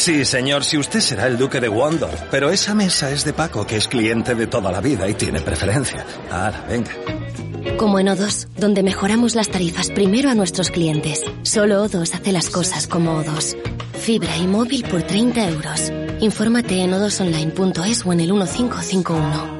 [0.00, 3.66] Sí, señor, si usted será el duque de Wondorf, pero esa mesa es de Paco,
[3.66, 6.06] que es cliente de toda la vida y tiene preferencia.
[6.30, 6.90] Ahora, venga.
[7.76, 11.22] Como en O2, donde mejoramos las tarifas primero a nuestros clientes.
[11.42, 13.58] Solo O2 hace las cosas como O2.
[13.92, 15.92] Fibra y móvil por 30 euros.
[16.20, 19.59] Infórmate en odosonline.es o en el 1551.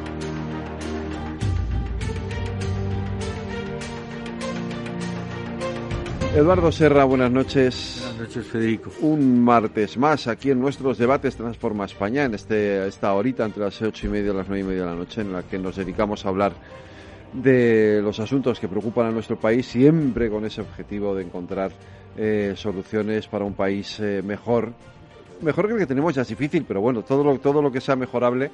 [6.33, 7.97] Eduardo Serra, buenas noches.
[7.99, 8.89] Buenas noches, Federico.
[9.01, 13.81] Un martes más aquí en nuestros debates Transforma España, en este, esta horita entre las
[13.81, 15.75] ocho y media y las nueve y media de la noche, en la que nos
[15.75, 16.53] dedicamos a hablar
[17.33, 21.73] de los asuntos que preocupan a nuestro país, siempre con ese objetivo de encontrar
[22.15, 24.71] eh, soluciones para un país eh, mejor.
[25.41, 27.81] Mejor que el que tenemos ya es difícil, pero bueno, todo lo, todo lo que
[27.81, 28.51] sea mejorable,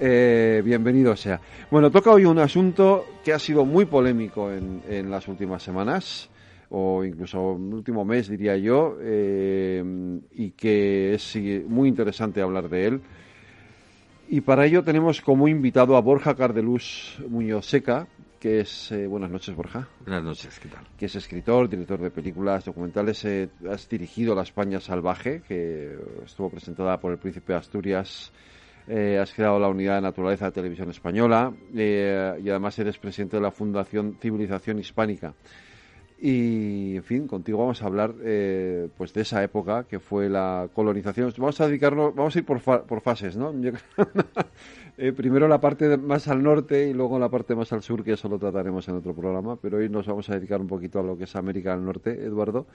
[0.00, 1.40] eh, bienvenido sea.
[1.70, 6.28] Bueno, toca hoy un asunto que ha sido muy polémico en, en las últimas semanas
[6.70, 9.82] o incluso un último mes, diría yo, eh,
[10.32, 13.00] y que es muy interesante hablar de él.
[14.28, 18.06] Y para ello tenemos como invitado a Borja Cardeluz Muñoz Seca,
[18.38, 18.92] que es...
[18.92, 19.88] Eh, buenas noches, Borja.
[20.06, 20.86] Buenas noches, ¿qué tal?
[20.96, 23.24] Que es escritor, director de películas, documentales.
[23.24, 28.32] Eh, has dirigido La España Salvaje, que estuvo presentada por el Príncipe de Asturias.
[28.86, 33.50] has creado la Unidad de Naturaleza de Televisión Española y además eres presidente de la
[33.50, 35.34] Fundación Civilización Hispánica.
[36.22, 40.68] Y, en fin, contigo vamos a hablar eh, pues de esa época que fue la
[40.74, 41.32] colonización.
[41.38, 43.54] Vamos a dedicarnos, vamos a ir por, por fases, ¿no?
[44.98, 48.12] eh, primero la parte más al norte y luego la parte más al sur, que
[48.12, 49.56] eso lo trataremos en otro programa.
[49.56, 52.10] Pero hoy nos vamos a dedicar un poquito a lo que es América del Norte,
[52.22, 52.66] Eduardo.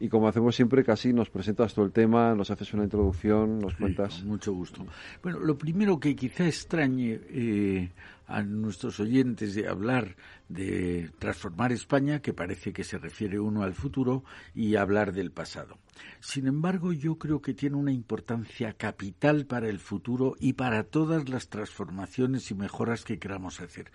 [0.00, 3.76] Y como hacemos siempre, casi nos presentas todo el tema, nos haces una introducción, nos
[3.76, 4.24] cuentas.
[4.24, 4.84] mucho gusto.
[5.22, 7.90] Bueno, lo primero que quizá extrañe eh,
[8.28, 10.14] a nuestros oyentes de hablar
[10.48, 14.22] de transformar España, que parece que se refiere uno al futuro,
[14.54, 15.78] y hablar del pasado.
[16.20, 21.28] Sin embargo, yo creo que tiene una importancia capital para el futuro y para todas
[21.28, 23.90] las transformaciones y mejoras que queramos hacer.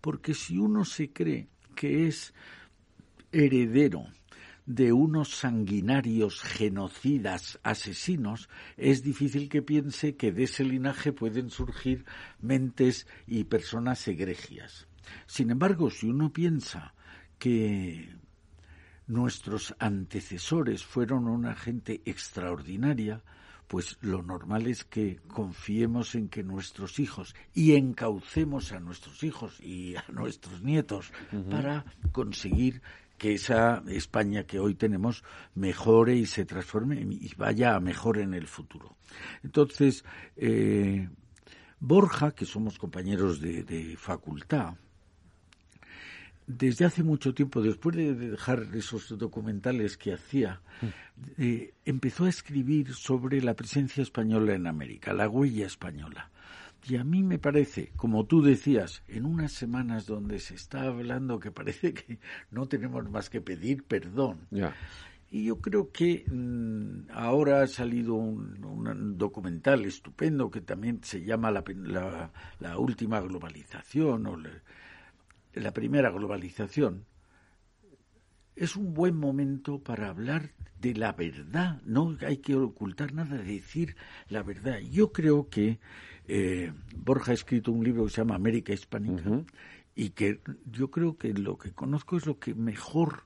[0.00, 2.32] Porque si uno se cree que es
[3.32, 4.06] heredero
[4.66, 12.04] de unos sanguinarios genocidas asesinos, es difícil que piense que de ese linaje pueden surgir
[12.40, 14.86] mentes y personas egregias.
[15.26, 16.94] Sin embargo, si uno piensa
[17.38, 18.14] que
[19.06, 23.22] nuestros antecesores fueron una gente extraordinaria,
[23.66, 29.58] pues lo normal es que confiemos en que nuestros hijos y encaucemos a nuestros hijos
[29.60, 31.10] y a nuestros nietos
[31.50, 32.82] para conseguir
[33.22, 35.22] que esa España que hoy tenemos
[35.54, 38.96] mejore y se transforme y vaya a mejor en el futuro.
[39.44, 40.04] Entonces,
[40.36, 41.08] eh,
[41.78, 44.74] Borja, que somos compañeros de, facultad,
[46.48, 50.86] desde hace mucho tiempo, después de dejar esos documentales que hacía, mm.
[51.38, 56.28] eh, empezó a escribir sobre la presencia española en América, la huella española.
[56.84, 61.38] Y a mí me parece, como tú decías, en unas semanas donde se está hablando
[61.38, 62.18] que parece que
[62.50, 64.48] no tenemos más que pedir perdón.
[65.30, 71.50] Y yo creo que mm, ahora ha salido un, documental estupendo que también se llama
[71.50, 71.64] La,
[72.58, 74.36] la, última globalización o
[75.54, 77.06] la primera globalización.
[78.56, 80.50] Es un buen momento para hablar
[80.80, 81.80] de la verdad.
[81.86, 83.96] No hay que ocultar nada, decir
[84.28, 84.80] la verdad.
[84.80, 85.78] Yo creo que
[86.28, 89.44] eh, Borja ha escrito un libro que se llama América Hispánica
[89.94, 90.40] y que
[90.70, 93.24] yo creo que lo que conozco es lo que mejor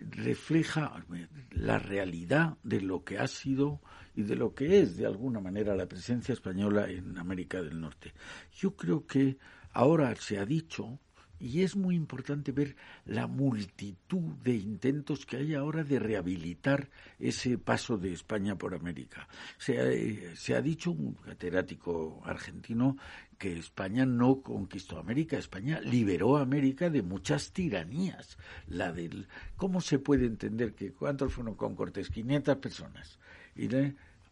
[0.00, 1.04] refleja
[1.50, 3.80] la realidad de lo que ha sido
[4.14, 8.12] y de lo que es de alguna manera la presencia española en América del Norte.
[8.52, 9.38] Yo creo que
[9.72, 10.98] ahora se ha dicho
[11.42, 17.58] y es muy importante ver la multitud de intentos que hay ahora de rehabilitar ese
[17.58, 19.26] paso de España por América.
[19.58, 22.96] Se ha, eh, se ha dicho un catedrático argentino
[23.38, 28.38] que España no conquistó América, España liberó América de muchas tiranías.
[28.68, 32.08] La del, ¿Cómo se puede entender que cuántos fueron con Cortés?
[32.08, 33.18] 500 personas.
[33.56, 33.66] Y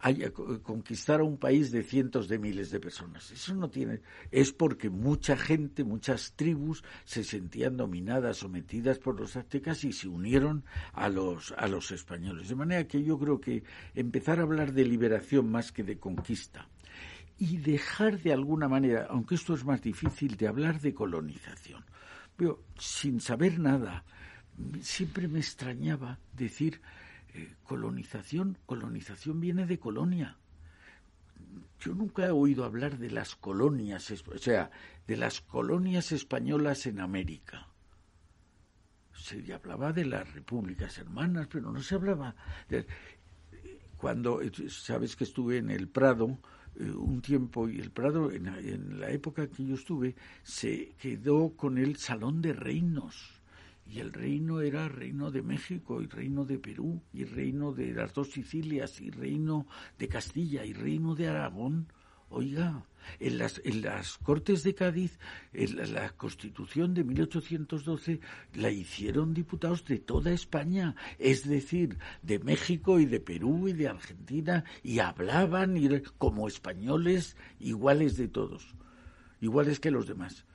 [0.00, 0.32] haya,
[0.62, 3.30] conquistar a un país de cientos de miles de personas.
[3.30, 4.00] Eso no tiene.
[4.30, 10.08] Es porque mucha gente, muchas tribus se sentían dominadas, sometidas por los aztecas y se
[10.08, 12.48] unieron a los, a los españoles.
[12.48, 13.62] De manera que yo creo que
[13.94, 16.68] empezar a hablar de liberación más que de conquista
[17.38, 21.84] y dejar de alguna manera, aunque esto es más difícil, de hablar de colonización.
[22.36, 24.04] Pero sin saber nada,
[24.80, 26.80] siempre me extrañaba decir
[27.34, 30.38] eh, colonización, colonización viene de colonia.
[31.80, 34.70] Yo nunca he oído hablar de las colonias, o sea,
[35.06, 37.68] de las colonias españolas en América.
[39.14, 42.34] Se hablaba de las repúblicas hermanas, pero no se hablaba
[42.68, 42.86] de...
[43.96, 46.38] Cuando, sabes que estuve en el Prado,
[46.76, 51.76] eh, un tiempo y el Prado en, la época que yo estuve se quedó con
[51.76, 53.39] el Salón de Reinos
[53.90, 58.14] y el reino era reino de México y reino de Perú y reino de las
[58.14, 59.66] dos Sicilias y reino
[59.98, 61.88] de Castilla y reino de Aragón.
[62.28, 62.84] Oiga,
[63.18, 65.18] en las, en las Cortes de Cádiz,
[65.52, 68.20] en la, Constitución de 1812
[68.54, 73.88] la hicieron diputados de toda España, es decir, de México y de Perú y de
[73.88, 75.74] Argentina, y hablaban
[76.18, 78.76] como españoles iguales de todos,
[79.40, 80.46] iguales que los demás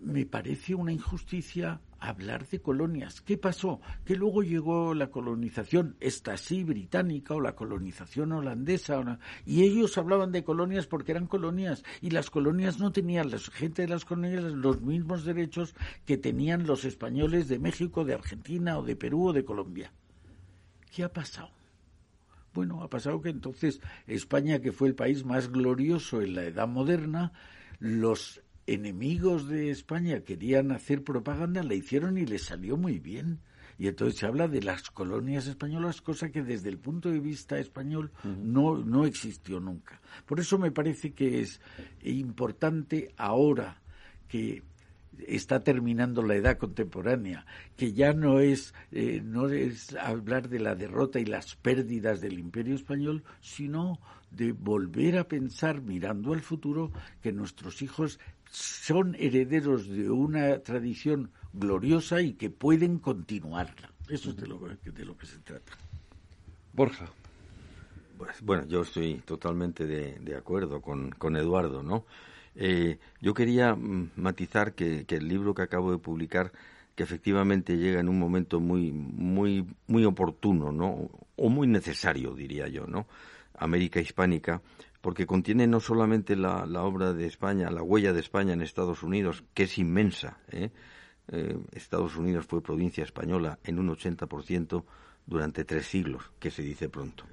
[0.00, 3.20] me parece una injusticia hablar de colonias.
[3.20, 3.80] ¿Qué pasó?
[4.04, 10.32] Que luego llegó la colonización, esta sí, británica o la colonización holandesa, y ellos hablaban
[10.32, 14.42] de colonias porque eran colonias, y las colonias no tenían, la gente de las colonias,
[14.42, 15.74] los mismos derechos
[16.06, 19.92] que tenían los españoles de México, de Argentina o de Perú o de Colombia.
[20.90, 21.50] ¿Qué ha pasado?
[22.52, 26.66] Bueno, ha pasado que entonces España, que fue el país más glorioso en la edad
[26.66, 27.32] moderna,
[27.78, 28.42] los
[28.74, 33.40] enemigos de España querían hacer propaganda, la hicieron y les salió muy bien.
[33.78, 37.58] Y entonces se habla de las colonias españolas, cosa que desde el punto de vista
[37.58, 40.00] español no, no existió nunca.
[40.26, 41.60] Por eso me parece que es
[42.02, 43.80] importante ahora
[44.28, 44.62] que
[45.26, 47.46] está terminando la edad contemporánea,
[47.76, 52.38] que ya no es, eh, no es hablar de la derrota y las pérdidas del
[52.38, 53.98] imperio español, sino
[54.30, 58.20] de volver a pensar, mirando al futuro, que nuestros hijos
[58.50, 63.92] son herederos de una tradición gloriosa y que pueden continuarla.
[64.08, 65.72] Eso es de lo, de lo que se trata.
[66.72, 67.06] Borja.
[68.18, 72.04] Pues, bueno, yo estoy totalmente de, acuerdo con, con, Eduardo, ¿no?
[72.54, 76.52] Eh, yo quería mm, matizar que, que, el libro que acabo de publicar,
[76.94, 81.08] que efectivamente llega en un momento muy, muy, muy oportuno, ¿no?
[81.36, 83.06] O muy necesario, diría yo, ¿no?
[83.54, 84.60] América Hispánica,
[85.00, 89.44] porque contiene no solamente la, obra de España, la huella de España en Estados Unidos,
[89.54, 90.38] que es inmensa.
[90.50, 90.70] ¿eh?
[91.28, 94.84] Eh, Estados Unidos fue provincia española en un 80%
[95.26, 97.24] durante tres siglos, que se dice pronto.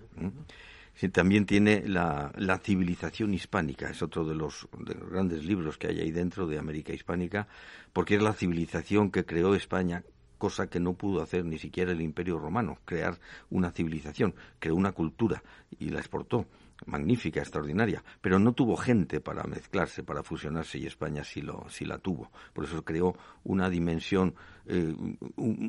[1.12, 2.32] también tiene la,
[2.64, 6.60] civilización hispánica, es otro de los, de los, grandes libros que hay ahí dentro de
[6.60, 7.48] América Hispánica,
[7.92, 10.04] porque es la civilización que creó España,
[10.38, 14.92] cosa que no pudo hacer ni siquiera el Imperio Romano, crear una civilización, creó una
[14.92, 15.44] cultura
[15.80, 16.46] y la exportó
[16.86, 21.86] magnífica, extraordinaria, pero no tuvo gente para mezclarse, para fusionarse y España sí, lo, sí
[21.86, 22.32] la tuvo.
[22.54, 24.36] Por eso creó una dimensión
[24.68, 24.96] eh,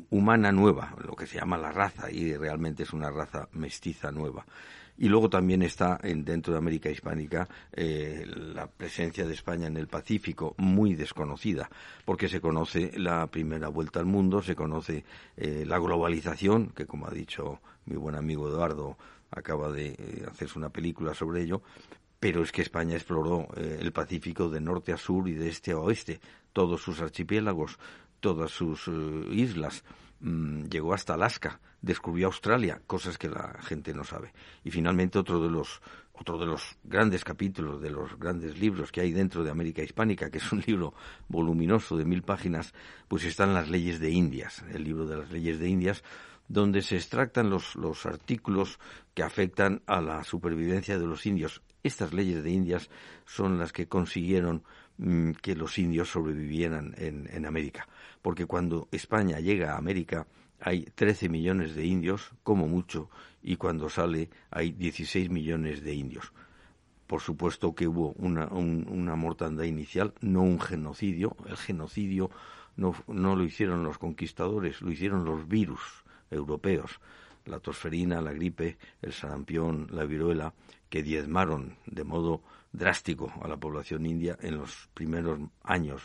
[0.09, 4.45] humana nueva, lo que se llama la raza, y realmente es una raza mestiza nueva.
[5.01, 9.77] Y luego también está en, dentro de América Hispánica eh, la presencia de España en
[9.77, 11.69] el Pacífico, muy desconocida,
[12.03, 15.05] porque se conoce la primera vuelta al mundo, se conoce
[15.37, 18.97] eh, la globalización, que como ha dicho mi buen amigo Eduardo,
[19.31, 21.61] acaba de eh, hacerse una película sobre ello,
[22.19, 25.71] pero es que España exploró eh, el Pacífico de norte a sur y de este
[25.71, 26.19] a oeste,
[26.53, 27.79] todos sus archipiélagos,
[28.19, 28.91] todas sus eh,
[29.31, 29.83] islas,
[30.19, 34.33] mm, llegó hasta Alaska, descubrió Australia, cosas que la gente no sabe.
[34.63, 35.81] Y finalmente otro de los
[36.19, 40.29] otro de los grandes capítulos de los grandes libros que hay dentro de América Hispánica,
[40.29, 40.93] que es un libro
[41.29, 42.73] voluminoso de mil páginas,
[43.07, 46.03] pues están las leyes de Indias, el libro de las leyes de Indias,
[46.49, 48.79] donde se extractan los, los artículos
[49.13, 51.61] que afectan a la supervivencia de los indios.
[51.83, 52.89] Estas leyes de Indias
[53.25, 54.63] son las que consiguieron
[54.97, 57.87] mm, que los indios sobrevivieran en, en, América.
[58.21, 60.27] Porque cuando España llega a América
[60.59, 63.09] hay 13 millones de indios, como mucho,
[63.41, 66.33] y cuando sale hay 16 millones de indios.
[67.07, 71.37] Por supuesto que hubo una, una mortandad inicial, no un genocidio.
[71.47, 72.29] El genocidio
[72.75, 76.99] no, no lo hicieron los conquistadores, lo hicieron los virus europeos,
[77.45, 80.53] la tosferina, la gripe, el sarampión, la viruela,
[80.89, 86.01] que diezmaron de modo drástico a la población india en los primeros años.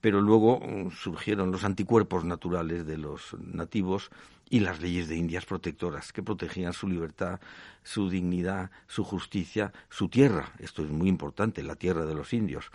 [0.00, 4.10] pero luego mm, surgieron los anticuerpos naturales de los nativos
[4.48, 7.40] y las leyes de Indias protectoras que protegían su libertad,
[7.82, 10.52] su dignidad, su justicia, su tierra.
[10.60, 12.70] Esto es muy importante, la tierra de los indios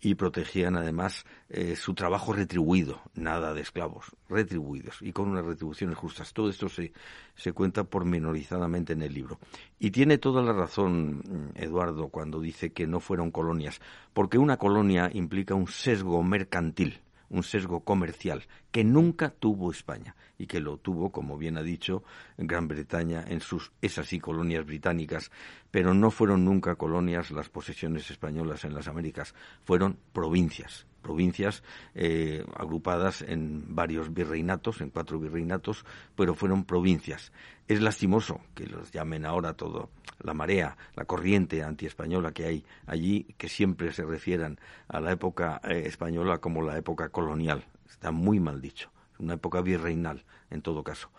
[0.00, 5.96] y protegían además eh, su trabajo retribuido, nada de esclavos, retribuidos y con unas retribuciones
[5.96, 6.32] justas.
[6.32, 6.92] Todo esto se,
[7.34, 9.38] se cuenta pormenorizadamente en el libro.
[9.78, 13.80] Y tiene toda la razón mm, Eduardo cuando dice que no fueron colonias,
[14.12, 17.00] porque una colonia implica un sesgo mercantil
[17.30, 22.02] un sesgo comercial que nunca tuvo España y que lo tuvo, como bien ha dicho,
[22.36, 25.30] Gran Bretaña en sus esas sí colonias británicas,
[25.70, 31.62] pero no fueron nunca colonias las posesiones españolas en las Américas, fueron provincias, provincias
[31.94, 35.84] eh, agrupadas en varios virreinatos, en cuatro virreinatos,
[36.16, 37.32] pero fueron provincias.
[37.68, 43.26] Es lastimoso que los llamen ahora todo la marea, la corriente antiespañola que hay allí,
[43.36, 44.58] que siempre se refieran
[44.88, 47.64] a la época eh, española como la época colonial.
[47.88, 48.90] Está muy mal dicho.
[49.18, 51.10] Una época virreinal, en todo caso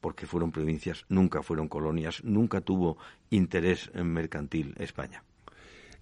[0.00, 2.96] porque fueron provincias, nunca fueron colonias, nunca tuvo
[3.30, 5.24] interés mercantil España.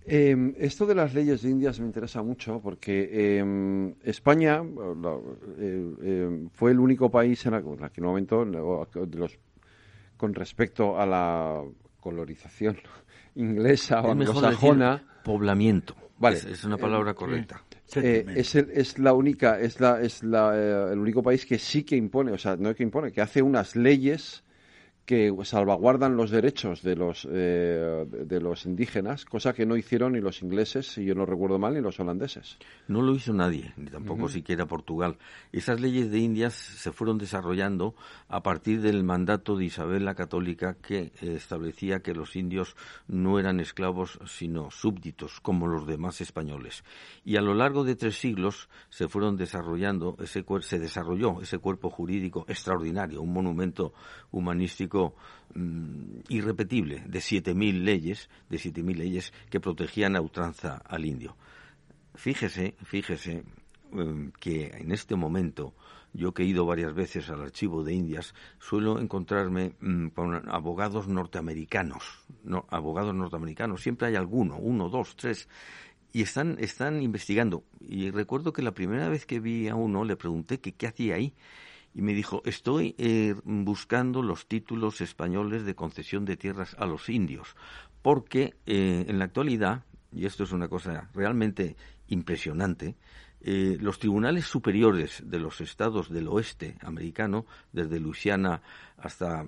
[0.07, 4.63] Em, esto de las leyes de Indias me interesa mucho porque em, España
[5.59, 9.39] eh, em, fue el único país en, aquel momento de los,
[10.17, 11.63] con respecto a la
[12.01, 12.79] colonización
[13.35, 15.21] inglesa o anglosajona.
[15.25, 15.95] Poblamiento.
[16.19, 16.37] Vale.
[16.37, 17.63] Es, una palabra correcta.
[17.97, 21.59] Eh, es, el, es, la única, es la, es la, eh, el único país que
[21.59, 24.44] sí que impone, o sea, no es que impone, que hace unas leyes
[25.07, 30.21] que salvaguardan los derechos de los, eh, de los indígenas, cosa que no hicieron ni
[30.21, 32.57] los ingleses, si yo no recuerdo mal, ni los holandeses.
[32.89, 35.19] No lo hizo nadie, ni tampoco siquiera Portugal.
[35.53, 37.95] Esas leyes de Indias se fueron desarrollando
[38.29, 42.75] a partir del mandato de Isabel la Católica que eh, establecía que los indios
[43.07, 46.83] no eran esclavos sino súbditos como los demás españoles.
[47.25, 51.91] Y a lo largo de tres siglos se fueron desarrollando, ese, se desarrolló ese cuerpo
[51.91, 53.93] jurídico extraordinario, un monumento
[54.31, 54.94] humanístico
[55.55, 61.37] Mm, irrepetible de 7.000 leyes, de 7.000 leyes que protegían a ultranza al indio.
[62.15, 63.45] Fíjese, fíjese
[63.93, 65.73] em, que en este momento
[66.13, 71.07] yo que he ido varias veces al archivo de Indias, suelo encontrarme mm, con abogados
[71.07, 75.49] norteamericanos, no, abogados norteamericanos, siempre hay alguno, uno, dos, tres,
[76.13, 77.63] y están, están investigando.
[77.81, 81.33] Y recuerdo que la primera vez que vi a uno le pregunté qué hacía ahí,
[81.95, 87.09] y me dijo, estoy eh, buscando los títulos españoles de concesión de tierras a los
[87.09, 87.55] indios,
[88.03, 91.77] porque eh, en la actualidad, y esto es una cosa realmente
[92.09, 92.97] impresionante,
[93.41, 98.63] eh, los tribunales superiores de los estados del oeste americano, desde Luisiana
[98.97, 99.47] hasta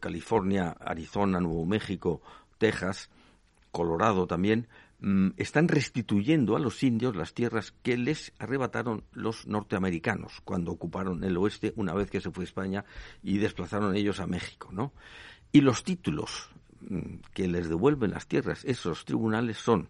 [0.00, 2.22] California, Arizona, Nuevo México,
[2.56, 3.10] Texas,
[3.70, 4.68] Colorado también,
[5.36, 11.38] están restituyendo a los indios las tierras que les arrebataron los norteamericanos cuando ocuparon el
[11.38, 12.84] oeste una vez que se fue España
[13.22, 14.92] y desplazaron ellos a México, ¿no?
[15.52, 16.50] Y los títulos
[16.82, 19.88] mm, que les devuelven las tierras esos tribunales son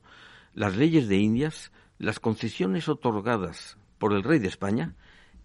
[0.55, 4.95] las leyes de Indias, las concesiones otorgadas por el rey de España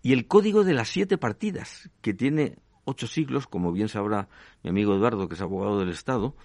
[0.03, 4.29] y el código de las siete partidas, que tiene ocho siglos, como bien sabrá
[4.63, 6.35] mi amigo Eduardo, que es abogado del Estado,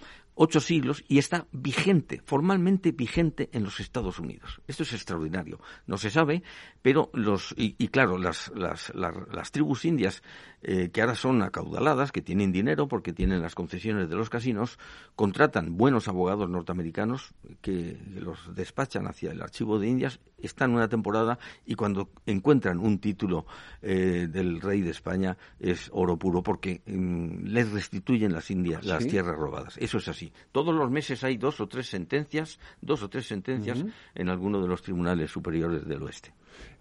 [0.43, 4.59] ocho siglos y está vigente, formalmente vigente en los Estados Unidos.
[4.67, 5.59] Esto es extraordinario.
[5.85, 6.41] No se sabe,
[6.81, 10.23] pero los, y, claro, las, las, las, tribus indias
[10.63, 14.79] eh, que ahora son acaudaladas, que tienen dinero porque tienen las concesiones de los casinos,
[15.15, 21.37] contratan buenos abogados norteamericanos que los despachan hacia el archivo de Indias, están una temporada
[21.65, 23.45] y cuando encuentran un título
[23.81, 29.05] eh, del rey de España es oro puro porque mm, les restituyen las indias, las
[29.05, 29.77] tierras robadas.
[29.77, 30.30] Eso es así.
[30.51, 33.83] Todos los meses hay dos o tres sentencias, dos o tres sentencias
[34.15, 36.33] en alguno de los tribunales superiores del oeste.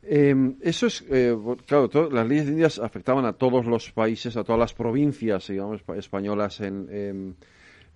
[0.02, 4.44] Em, eso es, eh, claro, las leyes de Indias afectaban a todos los países, a
[4.44, 7.36] todas las provincias, digamos, españolas en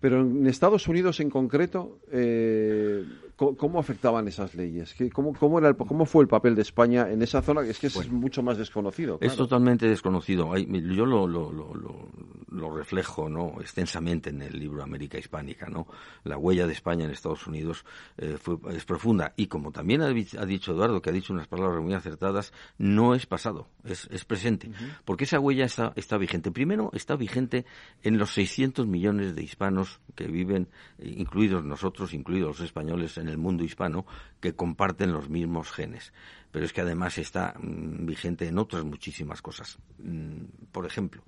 [0.05, 3.07] pero en Estados Unidos en concreto, eh,
[3.37, 4.95] ¿cómo, afectaban esas leyes?
[5.15, 7.63] ¿Cómo, cómo, era ¿Cómo fue el papel de España en esa zona?
[7.63, 9.17] Es que es mucho más desconocido.
[9.23, 10.55] Es totalmente desconocido.
[10.59, 13.55] Yo lo, lo, lo, reflejo ¿no?
[13.61, 15.71] extensamente en el libro América Hispánica.
[15.71, 15.87] ¿no?
[16.25, 17.87] La huella de España en Estados Unidos
[18.19, 19.33] eh, fue, es profunda.
[19.37, 23.25] Y como también ha, dicho Eduardo, que ha dicho unas palabras muy acertadas, no es
[23.25, 24.71] pasado, es, es presente.
[25.07, 26.51] Porque esa huella está, está vigente.
[26.51, 27.65] Primero, está vigente
[28.03, 33.39] en los 600 millones de hispanos que viven, incluidos nosotros, incluidos los españoles en el
[33.39, 34.07] mundo hispano,
[34.41, 36.13] que comparten los mismos genes.
[36.51, 39.79] Pero es que además está mm, vigente en otras muchísimas cosas.
[39.99, 41.23] Mm, por ejemplo,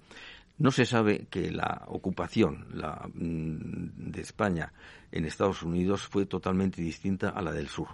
[0.58, 4.72] No se sabe que la ocupación la, mm, de España
[5.12, 7.88] en Estados Unidos fue totalmente distinta a la del sur.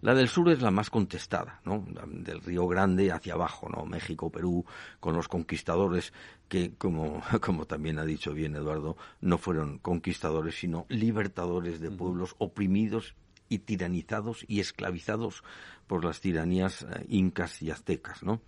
[0.00, 1.84] La del sur es la más contestada, ¿no?
[2.06, 3.84] Del Río Grande hacia abajo, ¿no?
[3.86, 4.64] México, Perú,
[4.98, 6.12] con los conquistadores
[6.48, 12.34] que, como, como también ha dicho bien Eduardo, no fueron conquistadores, sino libertadores de pueblos
[12.38, 13.14] oprimidos
[13.48, 15.42] y tiranizados y esclavizados
[15.86, 18.40] por las tiranías eh, incas y aztecas, ¿no?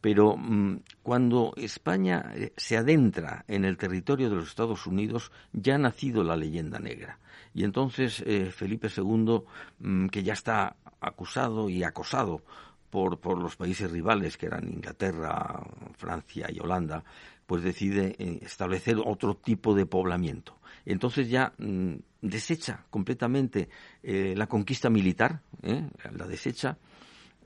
[0.00, 5.74] Pero mm, cuando España eh, se adentra en el territorio de los Estados Unidos, ya
[5.74, 7.18] ha nacido la leyenda negra.
[7.52, 9.42] Y entonces eh, Felipe II,
[9.80, 12.42] mm, que ya está acusado y acosado
[12.88, 15.62] por, por, los países rivales, que eran Inglaterra,
[15.96, 17.04] Francia y Holanda,
[17.46, 20.56] pues decide establecer otro tipo de poblamiento.
[20.86, 23.68] Entonces ya mm, desecha completamente
[24.02, 26.78] la conquista militar, la desecha,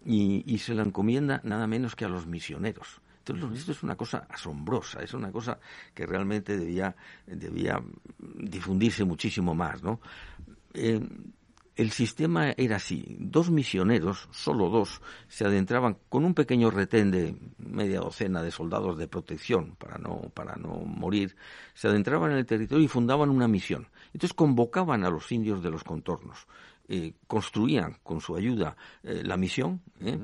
[0.05, 3.01] y, se la encomienda nada menos que a los misioneros.
[3.27, 5.59] Entonces, esto es una cosa asombrosa, es una cosa
[5.95, 6.95] que realmente debía,
[7.27, 7.83] debía
[8.19, 10.01] difundirse muchísimo más, ¿no?
[10.75, 11.01] Eh,
[11.77, 13.17] el sistema era así.
[13.19, 18.97] Dos misioneros, solo dos, se adentraban con un pequeño retén de media docena de soldados
[18.97, 21.35] de protección para no, para no morir,
[21.75, 23.89] se adentraban en el territorio y fundaban una misión.
[24.13, 26.47] Entonces convocaban a los indios de los contornos.
[26.87, 30.19] Eh, construían con su ayuda eh, la misión ¿eh?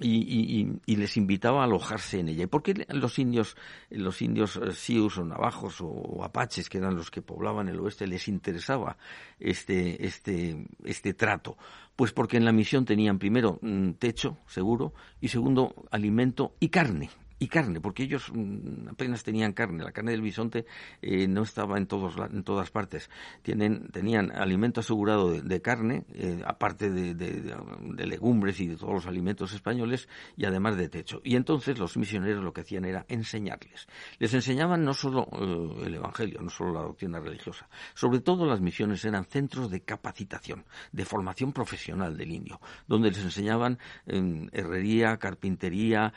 [0.00, 2.44] y, les invitaba a alojarse en ella.
[2.44, 3.56] ¿Y por qué los indios,
[3.90, 8.28] los indios sius o navajos o, apaches, que eran los que poblaban el oeste, les
[8.28, 8.98] interesaba
[9.40, 11.58] este, este, este trato?
[11.96, 13.58] Pues porque en la misión tenían primero
[13.98, 19.84] techo seguro y segundo alimento y carne y carne, porque ellos mm, apenas tenían carne.
[19.84, 20.64] La carne del bisonte
[21.02, 23.10] eh, no estaba en, todos, en todas partes.
[23.42, 29.52] Tienen, tenían alimento asegurado de, carne, eh, aparte de, legumbres y de todos los alimentos
[29.52, 31.20] españoles, y además de techo.
[31.24, 33.86] Y entonces los misioneros lo que hacían era enseñarles.
[34.18, 37.68] Les enseñaban no solo eh, el Evangelio, no solo la doctrina religiosa.
[37.94, 43.22] Sobre todo las misiones eran centros de capacitación, de formación profesional del indio, donde les
[43.22, 46.12] enseñaban herrería, carpintería,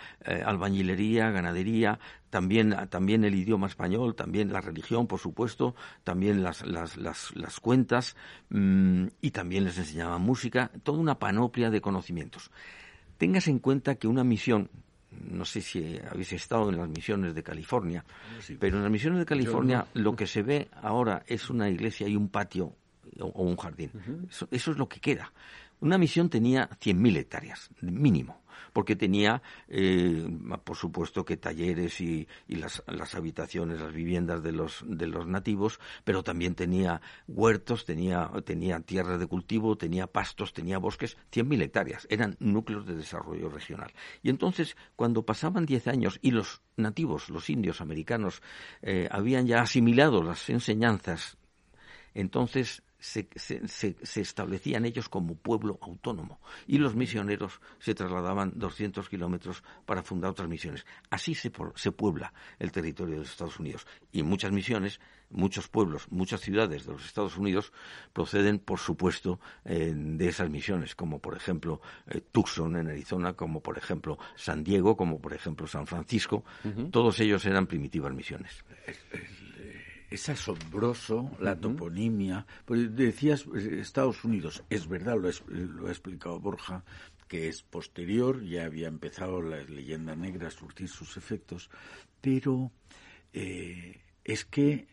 [0.46, 2.00] albañilería, ganadería,
[2.30, 8.16] también, también el idioma español, también la religión, por supuesto, también las, las, las, cuentas
[8.50, 12.52] mm, y también les enseñaban música, toda una panoplia de conocimientos.
[13.18, 14.70] Tengas en cuenta que una misión,
[15.12, 18.06] no sé si habéis estado en las misiones de California,
[18.60, 22.16] pero en las misiones de California lo que se ve ahora es una iglesia y
[22.16, 22.76] un patio
[23.20, 23.92] o, un jardín.
[24.30, 25.32] eso, eso, es lo que queda.
[25.82, 28.42] Una misión tenía 100.000 hectáreas, mínimo
[28.74, 30.28] porque tenía, eh,
[30.64, 32.82] por supuesto, que talleres y, las,
[33.16, 39.20] habitaciones, las viviendas de los, de los nativos, pero también tenía huertos, tenía, tenía tierras
[39.20, 42.08] de cultivo, tenía pastos, tenía bosques, 100.000 hectáreas.
[42.10, 43.92] Eran núcleos de desarrollo regional.
[44.22, 48.42] Y entonces, cuando pasaban 10 años y los nativos, los indios americanos,
[48.82, 51.38] eh, habían ya asimilado las enseñanzas,
[52.14, 59.64] entonces se, se, establecían ellos como pueblo autónomo y los misioneros se trasladaban 200 kilómetros
[59.86, 60.86] para fundar otras misiones.
[61.10, 66.08] Así se, se puebla el territorio de los Estados Unidos y muchas misiones, muchos pueblos,
[66.12, 67.72] muchas ciudades de los Estados Unidos
[68.12, 73.62] proceden, por supuesto, eh, de esas misiones, como por ejemplo eh, Tucson en Arizona, como
[73.62, 76.44] por ejemplo San Diego, como por ejemplo San Francisco.
[76.92, 78.64] Todos ellos eran primitivas misiones
[80.10, 82.46] es asombroso la toponimia.
[82.66, 86.84] Pues decías eh, Estados Unidos, es verdad, lo, ha explicado Borja,
[87.28, 91.70] que es posterior, ya había empezado la leyenda negra a surtir sus efectos,
[92.22, 92.72] pero
[93.34, 94.88] eh, es que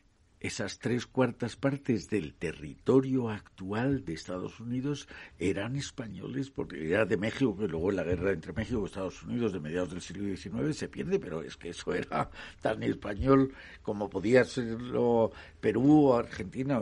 [0.47, 7.17] esas tres cuartas partes del territorio actual de Estados Unidos eran españoles, porque era de
[7.17, 10.77] México, que luego la guerra entre México y Estados Unidos de mediados del siglo XIX
[10.77, 12.31] se pierde, pero es que eso era
[12.61, 16.81] tan español como podía serlo Perú, o Argentina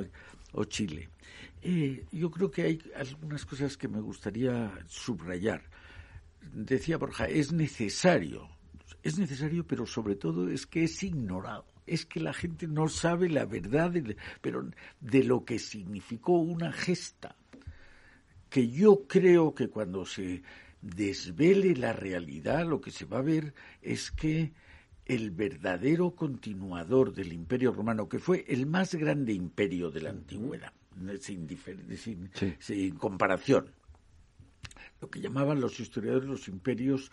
[0.53, 1.09] o, Chile.
[1.63, 5.63] Eh, yo creo que hay algunas cosas que me gustaría subrayar.
[6.53, 8.49] Decía Borja, es necesario,
[9.03, 13.29] es necesario, pero sobre todo es que es ignorado es que la gente no sabe
[13.29, 14.69] la verdad, de, pero
[15.01, 17.37] de lo que significó una gesta.
[18.49, 20.43] Que yo creo que cuando se
[20.81, 24.53] desvele la realidad, lo que se va a ver es que
[25.07, 30.73] el verdadero continuador del imperio romano, que fue el más grande imperio de la antigüedad,
[31.21, 31.49] sin,
[32.59, 33.71] sin comparación,
[35.01, 37.11] lo que llamaban los historiadores los imperios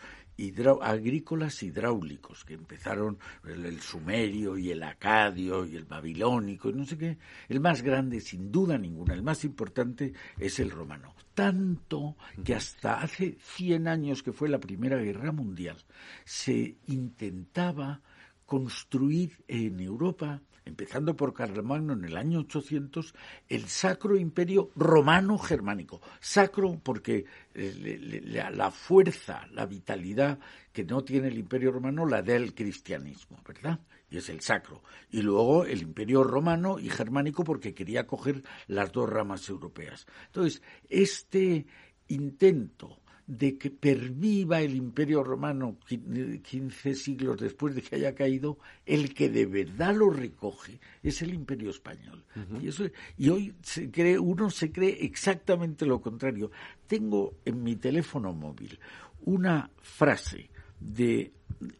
[0.81, 6.97] agrícolas hidráulicos, que empezaron el, sumerio y el acadio y el babilónico y no sé
[6.97, 7.17] qué.
[7.47, 11.13] El más grande, sin duda ninguna, el más importante es el romano.
[11.33, 15.77] Tanto que hasta hace 100 años, que fue la Primera Guerra Mundial,
[16.25, 18.01] se intentaba
[18.45, 23.13] construir en Europa empezando por Carlomagno en el año 800,
[23.49, 26.01] el Sacro Imperio Romano Germánico.
[26.19, 30.39] Sacro porque eh, la fuerza, la vitalidad
[30.71, 33.79] que no tiene el Imperio Romano la da el cristianismo, ¿verdad?
[34.09, 34.83] Y es el sacro.
[35.09, 40.05] Y luego el Imperio Romano y Germánico porque quería coger las dos ramas europeas.
[40.27, 41.65] Entonces, este
[42.07, 49.13] intento de que perviva el imperio romano 15 siglos después de que haya caído, el
[49.13, 52.25] que de verdad lo recoge es el imperio español.
[52.61, 52.83] y, eso,
[53.17, 56.51] y hoy se cree, uno se cree exactamente lo contrario.
[56.87, 58.77] Tengo en mi teléfono móvil
[59.21, 60.49] una frase
[60.81, 61.31] de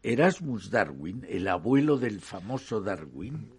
[0.04, 3.50] Erasmus Darwin, el abuelo del famoso Darwin,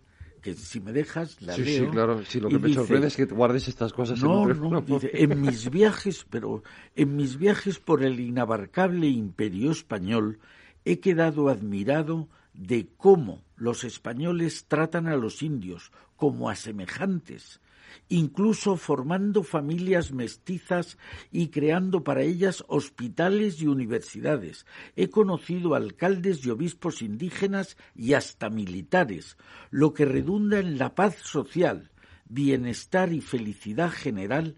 [0.43, 1.85] que si me dejas la sí, leo.
[1.85, 2.25] Sí, claro.
[2.25, 5.41] Sí, lo que me sorprende es que guardes estas cosas no, en No, dice, en
[5.41, 6.63] mis viajes, pero
[6.97, 10.41] en mis viajes por el inabarcable imperio español
[10.85, 17.61] he quedado admirado de cómo los españoles tratan a los indios como a semejantes,
[18.09, 20.99] incluso formando familias mestizas
[21.31, 24.67] y creando para ellas hospitales y universidades.
[24.97, 29.37] He conocido alcaldes y obispos indígenas y hasta militares,
[29.71, 31.91] lo que redunda en la paz social,
[32.29, 34.57] bienestar y felicidad general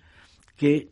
[0.56, 0.90] que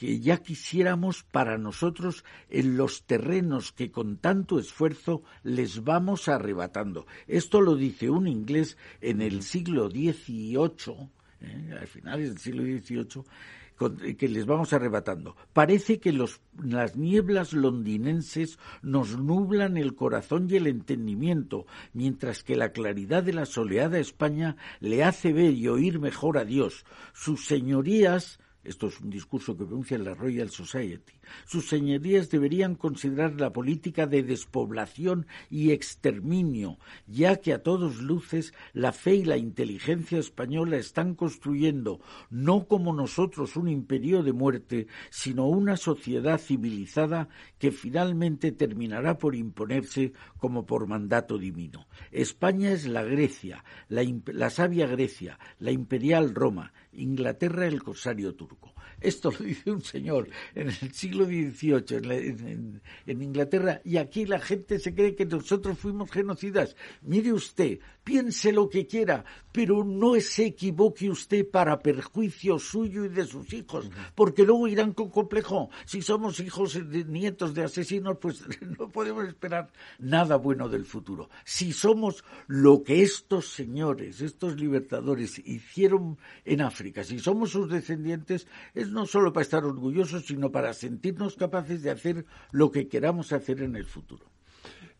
[0.00, 7.06] que ya quisiéramos para nosotros en los terrenos que con tanto esfuerzo les vamos arrebatando.
[7.26, 11.10] Esto lo dice un inglés en el siglo XVIII,
[11.42, 11.76] ¿eh?
[11.78, 15.36] al final del siglo XVIII, que les vamos arrebatando.
[15.52, 22.56] Parece que los, las nieblas londinenses nos nublan el corazón y el entendimiento, mientras que
[22.56, 26.86] la claridad de la soleada España le hace ver y oír mejor a Dios.
[27.12, 31.14] Sus señorías esto es un discurso que pronuncia la Royal Society.
[31.46, 38.52] Sus señorías deberían considerar la política de despoblación y exterminio, ya que a todos luces
[38.72, 44.86] la fe y la inteligencia española están construyendo no como nosotros un imperio de muerte,
[45.10, 51.86] sino una sociedad civilizada que finalmente terminará por imponerse como por mandato divino.
[52.10, 58.74] España es la Grecia, la, la sabia Grecia, la imperial Roma, Inglaterra el corsario turco.
[59.00, 64.78] Esto lo dice un señor en el siglo XVIII en, Inglaterra y aquí la gente
[64.78, 66.76] se cree que nosotros fuimos genocidas.
[67.02, 73.08] Mire usted, piense lo que quiera, pero no se equivoque usted para perjuicio suyo y
[73.08, 75.70] de sus hijos, porque luego irán con complejo.
[75.84, 78.44] Si somos hijos de nietos de asesinos, pues
[78.78, 81.30] no podemos esperar nada bueno del futuro.
[81.44, 88.46] Si somos lo que estos señores, estos libertadores hicieron en África, si somos sus descendientes,
[88.74, 93.32] es no solo para estar orgullosos, sino para sentirnos capaces de hacer lo que queramos
[93.32, 94.29] hacer en el futuro.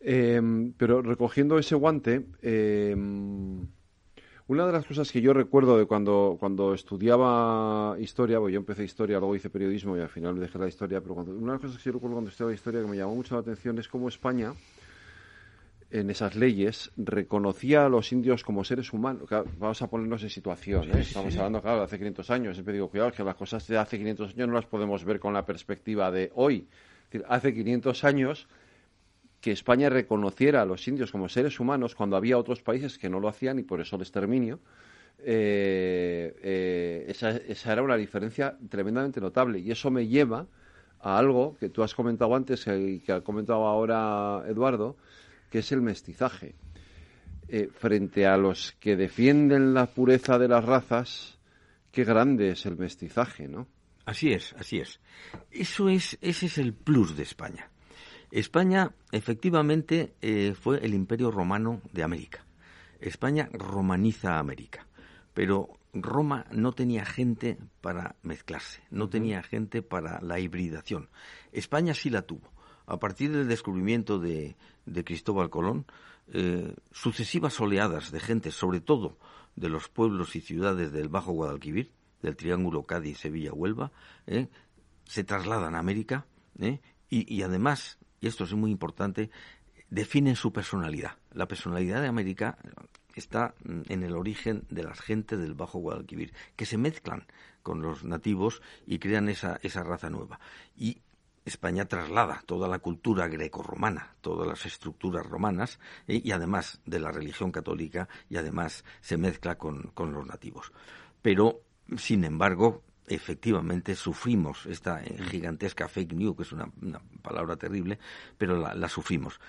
[0.03, 3.67] Em, pero recogiendo ese guante, em,
[4.47, 8.83] una de las cosas que yo recuerdo de cuando, cuando estudiaba historia, pues yo empecé
[8.83, 11.77] historia, luego hice periodismo y al final dejé la historia, pero una de las cosas
[11.77, 14.53] que yo recuerdo cuando estudiaba historia que me llamó mucho la atención es cómo España
[15.91, 19.29] en esas leyes reconocía a los indios como seres humanos.
[19.59, 20.89] vamos a ponernos en situación.
[20.91, 21.01] ¿eh?
[21.01, 22.55] Estamos hablando, claro, de hace 500 años.
[22.55, 25.33] Siempre digo, cuidado, que las cosas de hace 500 años no las podemos ver con
[25.33, 26.65] la perspectiva de hoy.
[27.27, 28.47] hace 500 años
[29.41, 33.19] que España reconociera a los indios como seres humanos cuando había otros países que no
[33.19, 34.59] lo hacían y por eso el exterminio.
[35.23, 40.45] Eh, eh, esa, era una diferencia tremendamente notable y eso me lleva
[40.99, 44.95] a algo que tú has comentado antes y que ha comentado ahora Eduardo,
[45.49, 46.53] que es el mestizaje.
[47.47, 51.37] Eh, frente a los que defienden la pureza de las razas,
[51.91, 53.67] qué grande es el mestizaje, ¿no?
[54.05, 54.99] Así es, así es.
[55.51, 57.70] Eso es, ese es el plus de España.
[58.31, 62.45] España, efectivamente, eh, fue el imperio romano de América.
[62.99, 64.87] España romaniza a América,
[65.33, 71.09] pero Roma no tenía gente para mezclarse, no tenía gente para la hibridación.
[71.51, 72.51] España sí la tuvo
[72.85, 74.55] a partir del descubrimiento de,
[75.05, 75.85] Cristóbal Colón,
[76.33, 79.17] eh, sucesivas oleadas de gente, sobre todo
[79.55, 81.91] de los pueblos y ciudades del Bajo Guadalquivir,
[82.21, 83.91] del Triángulo Cádiz, Sevilla, Huelva,
[84.27, 84.47] eh,
[85.05, 86.25] se trasladan a América
[86.59, 89.29] eh, y, y, además, y esto es muy importante,
[89.89, 91.17] definen su personalidad.
[91.33, 92.57] La personalidad de América
[93.15, 97.25] está en el origen de las gentes del Bajo Guadalquivir, que se mezclan
[97.61, 100.39] con los nativos y crean esa, esa raza nueva.
[100.77, 101.01] Y
[101.45, 107.11] España traslada toda la cultura grecorromana, todas las estructuras romanas eh, y además de la
[107.11, 110.71] religión católica y además se mezcla con, los nativos.
[111.21, 111.61] Pero,
[111.97, 116.71] sin embargo, efectivamente sufrimos esta eh, gigantesca fake news, que es una,
[117.21, 117.99] palabra terrible,
[118.37, 119.39] pero la, sufrimos.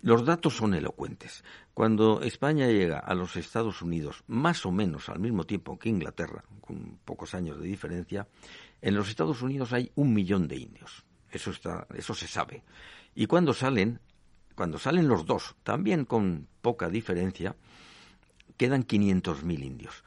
[0.00, 1.44] los datos son elocuentes.
[1.74, 6.44] Cuando España llega a los Estados Unidos, más o menos al mismo tiempo que Inglaterra,
[6.60, 8.26] con pocos años de diferencia,
[8.80, 11.04] en los Estados Unidos hay un millón de indios.
[11.30, 12.62] Eso, está, eso se sabe.
[13.14, 14.00] Y cuando salen,
[14.54, 17.54] cuando salen los dos, también con poca diferencia,
[18.56, 20.04] quedan 500.000 indios.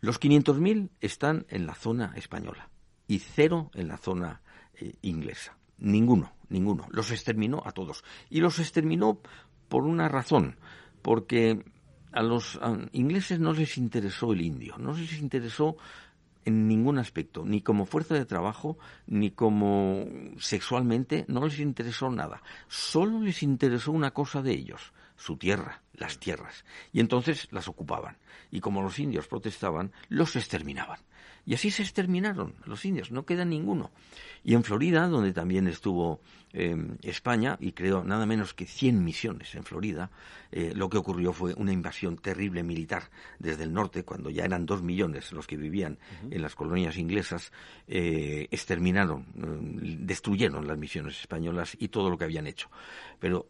[0.00, 2.70] Los 500.000 están en la zona española
[3.06, 4.40] y cero en la zona
[4.74, 5.56] eh, inglesa.
[5.78, 6.86] Ninguno, ninguno.
[6.90, 8.04] Los exterminó a todos.
[8.28, 9.20] Y los exterminó
[9.68, 10.56] por una razón,
[11.02, 11.64] porque
[12.12, 12.58] a los
[12.92, 15.76] ingleses no les interesó el indio, no les interesó
[16.44, 20.06] en ningún aspecto, ni como fuerza de trabajo, ni como
[20.38, 22.42] sexualmente, no les interesó nada.
[22.68, 26.64] Solo les interesó una cosa de ellos, su tierra, las tierras.
[26.92, 28.16] Y entonces las ocupaban.
[28.50, 30.98] Y como los indios protestaban, los exterminaban.
[31.44, 33.90] Y así se exterminaron los indios, no queda ninguno.
[34.44, 36.20] Y en Florida, donde también estuvo
[36.52, 40.10] em, España, y creo nada menos que 100 misiones en Florida,
[40.52, 44.66] eh, lo que ocurrió fue una invasión terrible militar desde el norte, cuando ya eran
[44.66, 45.98] dos millones los que vivían
[46.30, 47.52] en las colonias inglesas,
[47.86, 52.70] eh, exterminaron, em, destruyeron las misiones españolas y todo lo que habían hecho.
[53.18, 53.46] Pero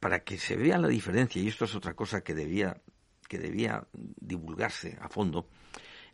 [0.00, 2.80] para que se vea la diferencia, y esto es otra cosa que debía,
[3.28, 5.46] que debía divulgarse a fondo,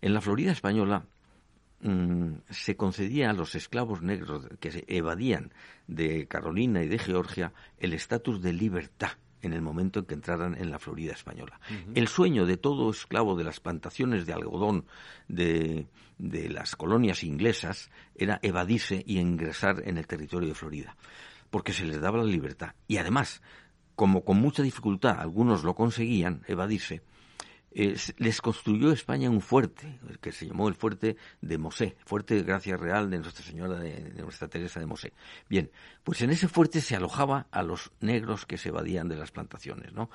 [0.01, 1.07] en la Florida española
[1.81, 5.55] mm, se concedía a los esclavos negros que se evadían
[5.87, 10.57] de Carolina y de Georgia el estatus de libertad en el momento en que entraran
[10.59, 11.61] en la Florida española.
[11.95, 14.87] El sueño de todo esclavo de las plantaciones de algodón
[15.29, 15.87] de,
[16.19, 20.97] de las colonias inglesas era evadirse y ingresar en el territorio de Florida,
[21.51, 22.75] porque se les daba la libertad.
[22.89, 23.43] Y además,
[23.97, 27.03] como con mucha dificultad algunos lo conseguían, evadirse,
[27.79, 32.43] eh, les construyó España un fuerte, que se llamó el fuerte de Mosé, fuerte de
[32.43, 35.13] Gracia Real de Nuestra Señora de, Nuestra Teresa de Mosé.
[35.47, 35.71] Bien,
[36.03, 39.93] pues en ese fuerte se alojaba a los negros que se evadían de las plantaciones,
[39.93, 40.09] ¿no?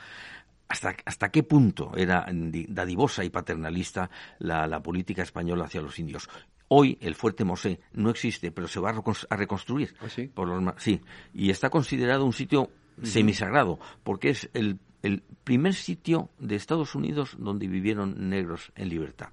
[0.69, 6.29] ¿Hasta, hasta qué punto era dadivosa y paternalista la, política española hacia los indios?
[6.69, 9.93] Hoy el fuerte Mosé no existe, pero se va a, reconstruir.
[9.99, 10.27] ¿Ah, sí?
[10.27, 10.99] Por los, sí,
[11.33, 12.71] y está considerado un sitio
[13.03, 19.29] semisagrado, porque es el, el primer sitio de Estados Unidos donde vivieron negros en libertad.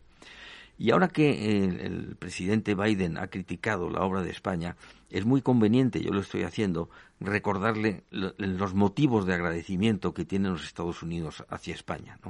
[0.81, 4.76] Y ahora que el, presidente Biden ha criticado la obra de España,
[5.11, 10.62] es muy conveniente, yo lo estoy haciendo, recordarle los motivos de agradecimiento que tienen los
[10.62, 12.20] Estados Unidos hacia España.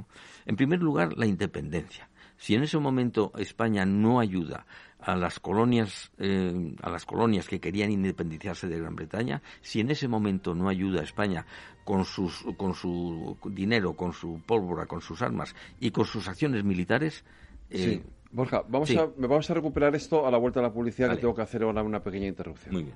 [0.47, 2.09] En primer lugar, la independencia.
[2.37, 4.65] Si en ese momento España no ayuda
[5.01, 9.91] a las colonias eh, a las colonias que querían independizarse de Gran Bretaña, si en
[9.91, 11.45] ese momento no ayuda a España
[11.85, 16.63] con sus con su dinero, con su pólvora, con sus armas y con sus acciones
[16.63, 17.23] militares,
[17.69, 21.17] eh, Borja, vamos a vamos a recuperar esto a la vuelta de la publicidad que
[21.17, 22.73] tengo que hacer ahora una pequeña interrupción.
[22.73, 22.95] Muy bien.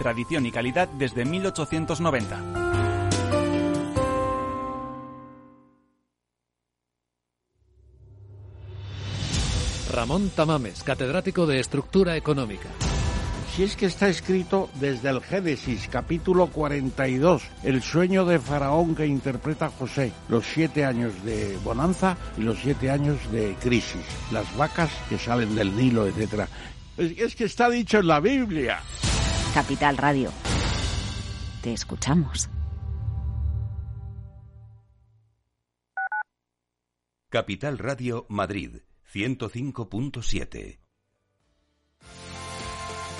[0.01, 2.61] tradición y calidad desde 1890.
[9.91, 12.69] Ramón Tamames, catedrático de Estructura Económica.
[13.53, 19.05] Si es que está escrito desde el Génesis, capítulo 42, el sueño de Faraón que
[19.05, 24.89] interpreta José, los siete años de bonanza y los siete años de crisis, las vacas
[25.09, 26.47] que salen del Nilo, etc.
[26.97, 28.79] Es que está dicho en la Biblia.
[29.53, 30.31] Capital Radio.
[31.61, 32.49] Te escuchamos.
[37.29, 38.77] Capital Radio Madrid
[39.13, 40.79] 105.7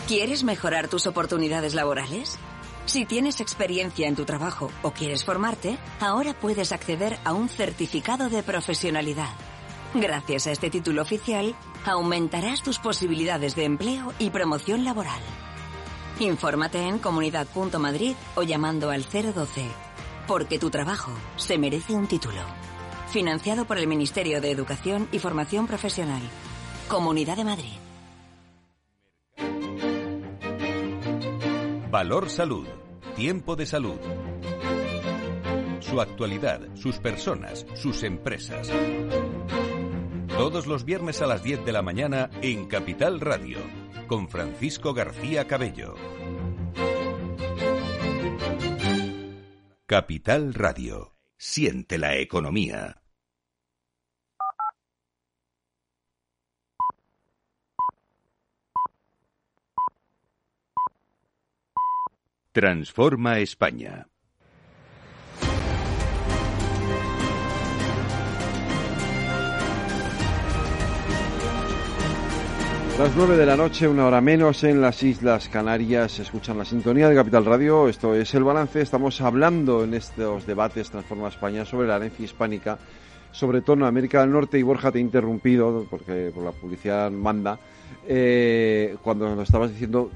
[0.08, 2.40] ¿Quieres mejorar tus oportunidades laborales?
[2.86, 8.30] Si tienes experiencia en tu trabajo o quieres formarte, ahora puedes acceder a un certificado
[8.30, 9.34] de profesionalidad.
[9.94, 15.20] Gracias a este título oficial, aumentarás tus posibilidades de empleo y promoción laboral.
[16.22, 19.66] Infórmate en comunidad.madrid o llamando al 012,
[20.28, 22.42] porque tu trabajo se merece un título.
[23.10, 26.22] Financiado por el Ministerio de Educación y Formación Profesional.
[26.88, 27.74] Comunidad de Madrid.
[31.90, 32.68] Valor Salud.
[33.16, 34.00] Tiempo de salud.
[35.80, 38.70] Su actualidad, sus personas, sus empresas.
[40.38, 43.58] Todos los viernes a las 10 de la mañana en Capital Radio,
[44.12, 45.96] con Francisco García Cabello.
[49.86, 51.16] Capital Radio.
[51.38, 53.02] Siente la economía.
[62.52, 64.11] Transforma España.
[73.02, 77.10] Las nueve de la noche, una hora menos en las Islas Canarias, escuchan la sintonía
[77.10, 77.90] de Capital Radio.
[77.90, 78.80] Esto es el balance.
[78.80, 82.78] Estamos hablando en estos debates Transforma España sobre la herencia hispánica,
[83.32, 84.60] sobre todo en América del Norte.
[84.60, 87.58] Y Borja te he interrumpido porque por la publicidad manda
[88.08, 90.12] eh, cuando nos estabas diciendo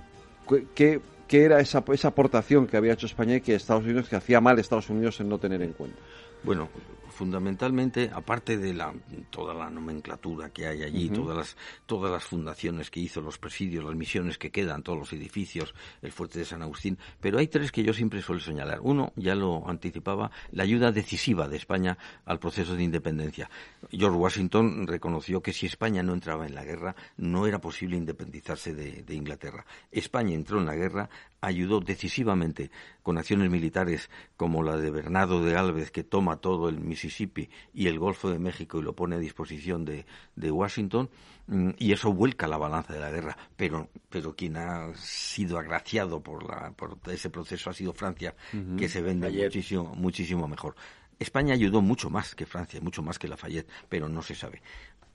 [0.75, 4.39] qué era esa, esa aportación que había hecho España y que Estados Unidos, que hacía
[4.41, 5.97] mal Estados Unidos en no tener en cuenta.
[6.43, 6.69] Bueno,
[7.15, 8.93] fundamentalmente, aparte de la,
[9.29, 13.83] toda la nomenclatura que hay allí, todas, las, todas las fundaciones que hizo, los presidios,
[13.83, 17.71] las misiones que quedan, todos los edificios, el fuerte de San Agustín, pero hay tres
[17.71, 18.79] que yo siempre suelo señalar.
[18.81, 23.49] Uno, ya lo anticipaba, la ayuda decisiva de España al proceso de independencia.
[23.89, 28.75] George Washington reconoció que si España no entraba en la guerra, no era posible independizarse
[28.75, 29.65] de, de Inglaterra.
[29.91, 31.09] España entró en la guerra,
[31.45, 32.71] ayudó decisivamente
[33.03, 37.87] con acciones militares como la de Bernardo de Galvez, que toma todo el Mississippi y
[37.87, 40.05] el Golfo de México y lo pone a disposición de,
[40.51, 41.09] Washington,
[41.47, 43.37] mm, y eso vuelca la balanza de la guerra.
[43.55, 48.35] Pero, pero quien ha sido agraciado por, la, por ese proceso ha sido Francia,
[48.77, 50.75] que se vende muchísimo, muchísimo mejor.
[51.17, 54.61] España ayudó mucho más que Francia, mucho más que Lafayette, pero no se sabe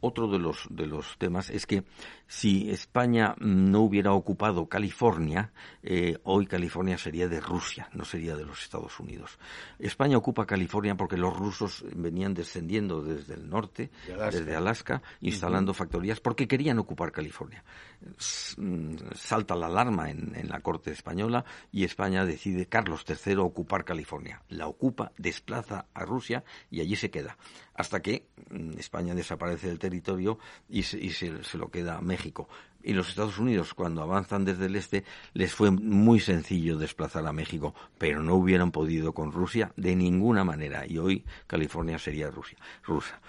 [0.01, 1.85] otro de los, de los temas es que
[2.31, 5.51] si España no hubiera ocupado California,
[5.83, 9.37] eh, hoy California sería de Rusia, no sería de los Estados Unidos.
[9.81, 16.21] España ocupa California porque los rusos venían descendiendo desde el norte, desde Alaska, instalando factorías
[16.21, 17.65] porque querían ocupar California.
[18.57, 23.85] Mm, salta la alarma en, en la corte española y España decide, Carlos III, ocupar
[23.85, 24.41] California.
[24.51, 27.37] La ocupa, desplaza a Rusia y allí se queda
[27.81, 30.39] hasta que mm, España desaparece del territorio
[30.69, 32.20] y, se, lo queda a México.
[32.83, 35.05] Y los Estados Unidos, cuando avanzan desde el este,
[35.35, 40.45] les fue muy sencillo desplazar a México, pero no hubieran podido con Rusia de ninguna
[40.45, 40.87] manera.
[40.87, 43.21] Y hoy California sería Rusia, rusa.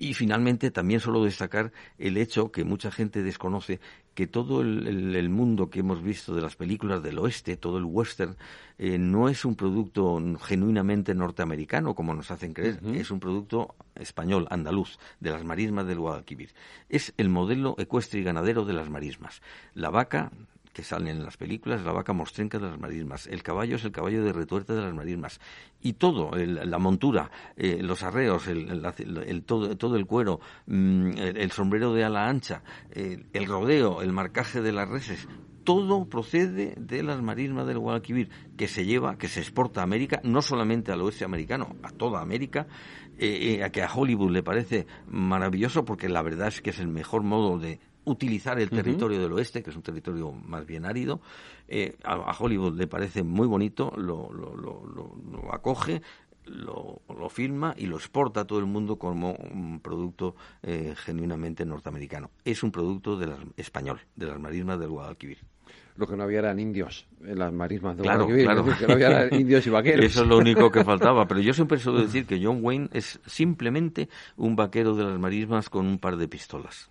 [0.00, 3.80] Y finalmente también solo destacar el hecho que mucha gente desconoce
[4.14, 8.36] que todo el, mundo que hemos visto de las películas del oeste, todo el western,
[8.78, 14.46] eh, no es un producto genuinamente norteamericano, como nos hacen creer, es un producto español,
[14.50, 16.54] andaluz, de las marismas del Guadalquivir.
[16.88, 19.42] Es el modelo ecuestre y ganadero de las marismas.
[19.74, 20.30] La vaca
[20.78, 23.90] que salen en las películas, la vaca mostrenca de las marismas, el caballo es el
[23.90, 25.40] caballo de retuerta de las marismas,
[25.80, 32.04] y todo, la montura, eh, los arreos, el, todo, el cuero, mm, el, sombrero de
[32.04, 32.62] ala ancha,
[32.92, 35.26] el rodeo, el marcaje de las reses,
[35.64, 40.20] todo procede de las marismas del Guadalquivir, que se lleva, que se exporta a América,
[40.22, 42.68] no solamente al oeste americano, a toda América,
[43.18, 46.78] eh, eh, a que a Hollywood le parece maravilloso, porque la verdad es que es
[46.78, 50.84] el mejor modo de utilizar el territorio del oeste, que es un territorio más bien
[50.84, 51.20] árido.
[51.68, 56.02] Eh, a, Hollywood le parece muy bonito, lo, lo, lo, acoge,
[56.46, 61.64] lo, lo, filma y lo exporta a todo el mundo como un producto eh, genuinamente
[61.64, 62.30] norteamericano.
[62.44, 65.38] Es un producto de español, de las marismas del Guadalquivir
[65.98, 68.64] lo que no había eran indios en las marismas de claro, claro.
[68.64, 70.04] que no había indios y vaqueros.
[70.04, 73.18] Eso es lo único que faltaba, pero yo siempre suelo decir que John Wayne es
[73.26, 76.88] simplemente un vaquero de las marismas con un par de pistolas.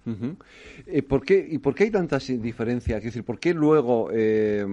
[0.85, 2.97] Eh, ¿por qué, ¿Y por qué hay tanta diferencia?
[2.97, 4.09] Es decir, ¿por qué luego...
[4.11, 4.65] Eh,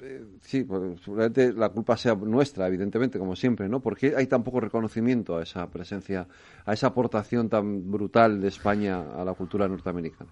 [0.00, 3.80] eh, sí, pues, seguramente la culpa sea nuestra, evidentemente, como siempre, ¿no?
[3.80, 6.26] ¿Por qué hay tan poco reconocimiento a esa presencia,
[6.64, 10.30] a esa aportación tan brutal de España a la cultura norteamericana?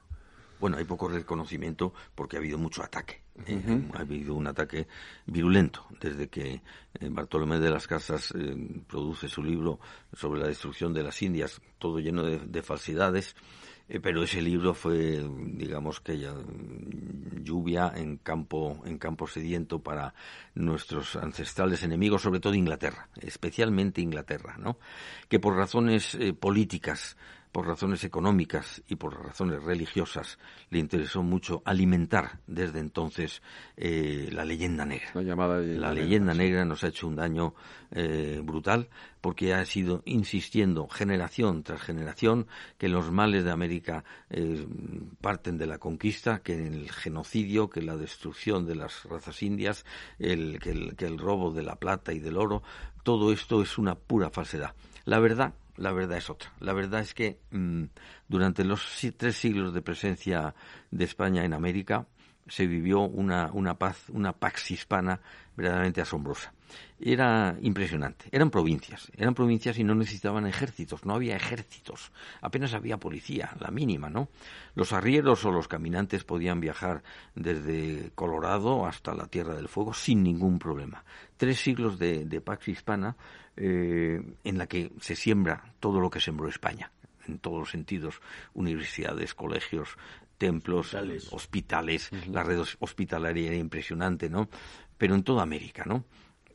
[0.60, 3.24] Bueno, hay poco reconocimiento porque ha habido mucho ataque.
[3.46, 4.86] Eh, ha habido un ataque
[5.26, 6.62] virulento desde que
[7.00, 9.80] eh, Bartolomé de las Casas eh, produce su libro
[10.12, 13.34] sobre la destrucción de las Indias, todo lleno de, falsedades.
[13.88, 16.32] Eh, pero ese libro fue, digamos que ya,
[17.42, 20.14] lluvia en campo, en campo sediento para
[20.54, 24.78] nuestros ancestrales enemigos, sobre todo Inglaterra, especialmente Inglaterra, ¿no?
[25.28, 27.18] Que por razones políticas
[27.54, 30.40] por razones económicas y por razones religiosas,
[30.70, 33.42] le interesó mucho alimentar desde entonces
[33.76, 35.12] eh, la leyenda negra.
[35.14, 37.54] La, leyenda, negra, nos ha hecho un daño
[37.92, 38.88] eh, brutal
[39.20, 44.66] porque ha sido insistiendo generación tras generación que los males de América eh,
[45.20, 49.86] parten de la conquista, que el genocidio, que la destrucción de las razas indias,
[50.18, 52.64] el, que, el, que el robo de la plata y del oro,
[53.04, 54.74] todo esto es una pura falsedad.
[55.04, 56.52] La verdad la verdad es otra.
[56.60, 57.84] La verdad es que mm,
[58.28, 60.54] durante los tres siglos de presencia
[60.90, 62.06] de España en América
[62.46, 65.20] se vivió una, una paz, una pax hispana
[65.56, 66.52] verdaderamente asombrosa.
[67.00, 68.26] Era impresionante.
[68.30, 73.70] Eran provincias, eran provincias y no necesitaban ejércitos, no había ejércitos, apenas había policía, la
[73.70, 74.28] mínima, ¿no?
[74.74, 77.02] Los arrieros o los caminantes podían viajar
[77.34, 81.04] desde Colorado hasta la Tierra del Fuego sin ningún problema.
[81.36, 83.16] Tres siglos de, de pax hispana
[83.56, 86.90] eh, en la que se siembra todo lo que sembró España,
[87.28, 88.20] en todos los sentidos,
[88.54, 89.96] universidades, colegios,
[90.38, 90.96] templos,
[91.30, 94.48] hospitales, la red hospitalaria era impresionante, ¿no?
[94.98, 96.04] Pero en toda América, ¿no?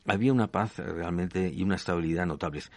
[0.06, 2.70] Había una paz realmente y una estabilidad notables.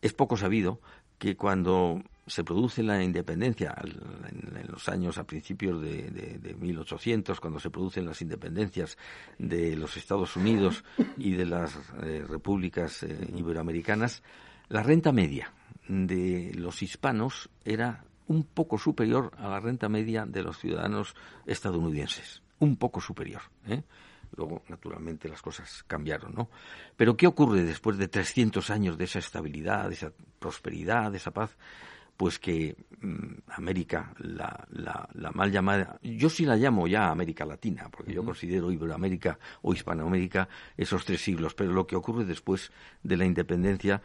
[0.00, 0.80] Es poco sabido
[1.18, 7.70] que cuando se produce la independencia en, los años a principios de, 1800, cuando se
[7.70, 8.98] producen las independencias
[9.38, 10.84] de los Estados Unidos
[11.16, 14.22] y de las eh, repúblicas eh, iberoamericanas,
[14.68, 15.52] la renta media
[15.88, 21.14] de los hispanos era un poco superior a la renta media de los ciudadanos
[21.46, 23.42] estadounidenses, un poco superior.
[23.68, 23.84] ¿eh?
[24.36, 26.50] Luego, naturalmente, las cosas cambiaron, ¿no?
[26.96, 31.30] Pero ¿qué ocurre después de 300 años de esa estabilidad, de esa prosperidad, de esa
[31.30, 31.56] paz?
[32.16, 37.88] pues que mm, América, la, la, mal llamada, yo sí la llamo ya América Latina,
[37.90, 42.72] porque yo considero Iberoamérica o Hispanoamérica esos tres siglos, pero lo que ocurre después
[43.02, 44.00] de la independencia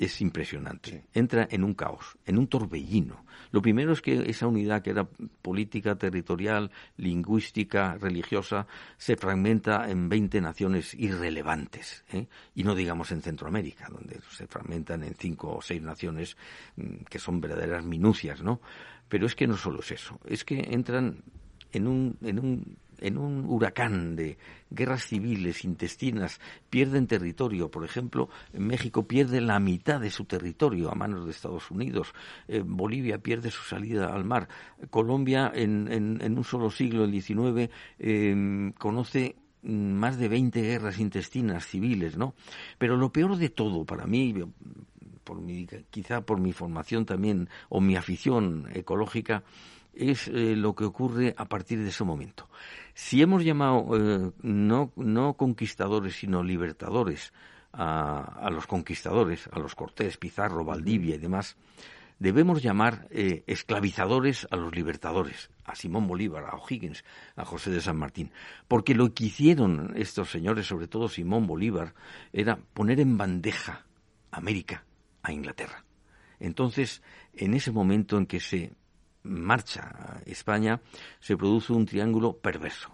[0.00, 1.04] es impresionante.
[1.12, 3.26] Entra en un caos, en un torbellino.
[3.52, 5.06] Lo primero es que esa unidad que era
[5.42, 12.02] política, territorial, lingüística, religiosa, se fragmenta en 20 naciones irrelevantes.
[12.12, 12.28] ¿eh?
[12.54, 16.38] Y no digamos en Centroamérica, donde se fragmentan en cinco o seis naciones
[16.76, 18.62] mm, que son verdaderas minucias, ¿no?
[19.06, 21.22] Pero es que no solo es eso, es que entran
[21.72, 24.38] en un, en un en un huracán de
[24.70, 27.70] guerras civiles intestinas pierden territorio.
[27.70, 32.12] Por ejemplo, México pierde la mitad de su territorio a manos de Estados Unidos.
[32.48, 34.48] Eh, Bolivia pierde su salida al mar.
[34.90, 35.88] Colombia, en,
[36.36, 42.34] un solo siglo, el XIX, em, conoce más de 20 guerras intestinas civiles, ¿no?
[42.78, 44.34] Pero lo peor de todo para mí,
[45.24, 49.42] por mi, quizá por mi formación también o mi afición ecológica,
[49.94, 52.48] es eh, lo que ocurre a partir de ese momento.
[52.94, 57.32] Si hemos llamado eh, no, no conquistadores, sino libertadores
[57.72, 61.56] a, los conquistadores, a los Cortés, Pizarro, Valdivia y demás,
[62.18, 67.04] debemos llamar eh, esclavizadores a los libertadores, a Simón Bolívar, a O'Higgins,
[67.36, 68.32] a José de San Martín,
[68.68, 71.94] porque lo que hicieron estos señores, sobre todo Simón Bolívar,
[72.32, 73.86] era poner en bandeja
[74.30, 74.84] América
[75.22, 75.84] a Inglaterra.
[76.38, 77.02] Entonces,
[77.34, 78.72] en ese momento en que se
[79.22, 80.80] marcha España,
[81.20, 82.90] se produce un triángulo perverso.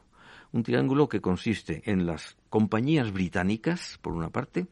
[0.53, 4.66] Un triángulo que consiste en las compañías británicas, por una parte,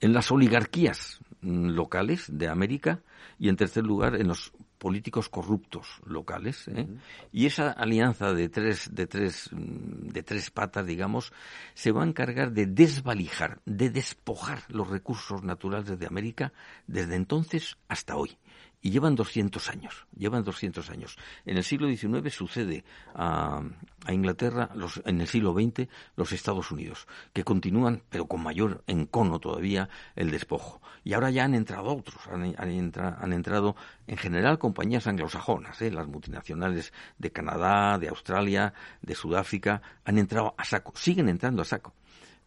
[0.00, 3.00] en las oligarquías locales de América
[3.38, 6.66] y, en tercer lugar, en los políticos corruptos locales.
[6.66, 6.88] ¿eh?
[7.30, 11.32] Y esa alianza de tres, de, tres, de tres patas, digamos,
[11.74, 16.52] se va a encargar de desvalijar, de despojar los recursos naturales de América
[16.88, 18.36] desde entonces hasta hoy
[18.82, 21.16] y llevan 200 años, llevan 200 años.
[21.46, 23.62] En el siglo XIX sucede a,
[24.10, 29.38] Inglaterra, los, en el siglo XX los Estados Unidos, que continúan, pero con mayor encono
[29.38, 30.82] todavía, el despojo.
[31.04, 33.76] Y ahora ya han entrado otros, han, han, entrado
[34.08, 35.92] en general compañías anglosajonas, ¿eh?
[35.92, 41.64] las multinacionales de Canadá, de Australia, de Sudáfrica, han entrado a saco, siguen entrando a
[41.64, 41.94] saco.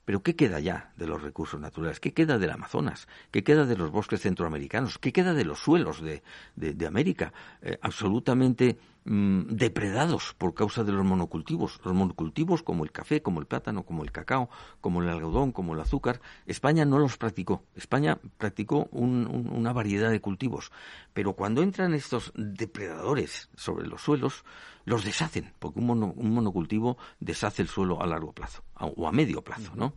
[0.06, 2.00] Pero ¿qué queda ya de los recursos naturales?
[2.00, 3.08] ¿Qué queda del Amazonas?
[3.32, 5.00] ¿Qué queda de los bosques centroamericanos?
[5.00, 6.22] ¿Qué queda de los suelos de,
[6.56, 7.34] de, América?
[7.62, 11.80] Eh, absolutamente mm, depredados por causa de los monocultivos.
[11.84, 14.50] Los monocultivos como el café, como el plátano, como el cacao,
[14.82, 16.22] como el algodón, como el azúcar.
[16.46, 17.64] España no los practicó.
[17.76, 20.72] España practicó una variedad de cultivos.
[21.14, 24.44] Pero cuando entran estos depredadores sobre los suelos,
[24.86, 29.42] los deshacen, porque un, un monocultivo deshace el suelo a largo plazo o a medio
[29.42, 29.94] plazo, ¿no?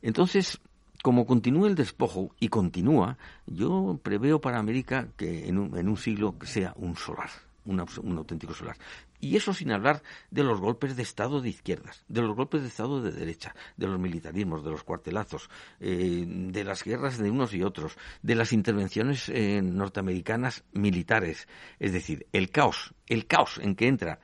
[0.00, 0.60] Entonces,
[1.04, 5.98] como continúe el despojo y continúa, yo preveo para América que en un, en un
[5.98, 7.28] siglo sea un solar,
[7.64, 8.76] un, auténtico solar.
[9.20, 12.68] Y eso sin hablar de los golpes de Estado de izquierdas, de los golpes de
[12.68, 15.48] Estado de derecha, de los militarismos, de los cuartelazos,
[15.80, 21.48] eh, de las guerras de unos y otros, de las intervenciones eh, norteamericanas militares.
[21.78, 24.20] Es decir, el caos, el caos en que entra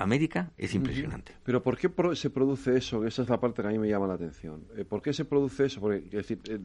[0.00, 1.34] América es impresionante.
[1.44, 3.04] Pero ¿por qué se produce eso?
[3.04, 4.64] Esa es la parte que a mí me llama la atención.
[4.76, 5.80] Eh, ¿Por qué se produce eso?
[5.80, 6.58] Porque decir, eh,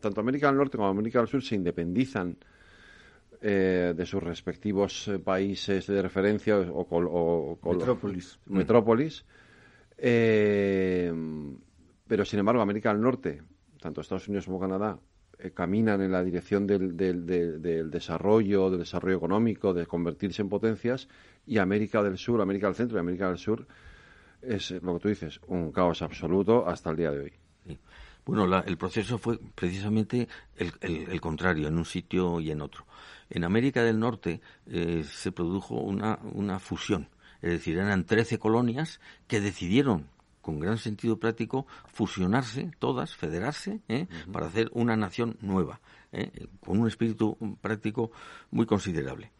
[0.00, 2.36] tanto América del Norte como América del Sur se independizan
[3.40, 8.38] eh, de sus respectivos países de referencia o, o, metrópolis.
[8.46, 9.24] metrópolis
[12.10, 13.42] pero sin embargo América del Norte,
[13.80, 14.98] tanto Estados Unidos como Canadá,
[15.54, 21.08] caminan en la dirección del, del, del, desarrollo, del desarrollo económico, de convertirse en potencias,
[21.46, 23.66] y América del Sur, América del Centro y América del Sur
[24.42, 27.32] es lo que tú dices, un caos absoluto hasta el día de hoy.
[28.24, 32.86] Bueno, el proceso fue precisamente el, contrario, en un sitio y en otro.
[33.28, 37.08] En América del Norte eh, se produjo una, una fusión,
[37.42, 40.08] es decir, eran 13 colonias que decidieron
[40.40, 44.06] con gran sentido práctico, fusionarse todas, federarse, ¿eh?
[44.32, 45.80] para hacer una nación nueva,
[46.12, 46.48] ¿eh?
[46.64, 48.10] con un espíritu práctico
[48.50, 49.32] muy considerable.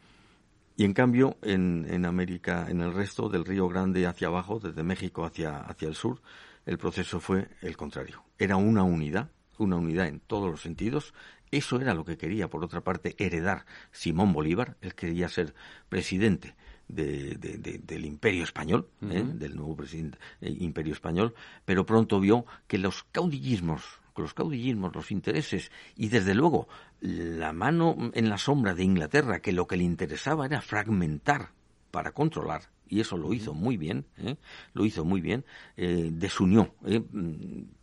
[0.77, 4.83] Y en cambio, en, en, América, en el resto del Río Grande hacia abajo, desde
[4.83, 6.21] México hacia, hacia el sur,
[6.65, 8.23] el proceso fue el contrario.
[8.37, 11.13] Era una unidad, una unidad en todos los sentidos.
[11.51, 14.77] Eso era lo que quería, por otra parte, heredar Simón Bolívar.
[14.81, 15.53] Él quería ser
[15.89, 16.55] presidente
[16.87, 19.23] de, del imperio español, ¿eh?
[19.23, 21.33] del nuevo presidente, eh, imperio español,
[21.65, 26.67] pero pronto vio que los caudillismos los caudillismos, los intereses y desde luego
[27.01, 31.49] la mano en la sombra de Inglaterra, que lo que le interesaba era fragmentar
[31.91, 34.35] para controlar, y eso lo hizo muy bien, ¿eh?
[34.73, 35.45] lo hizo muy bien,
[35.77, 37.01] eh, desunió, ¿eh?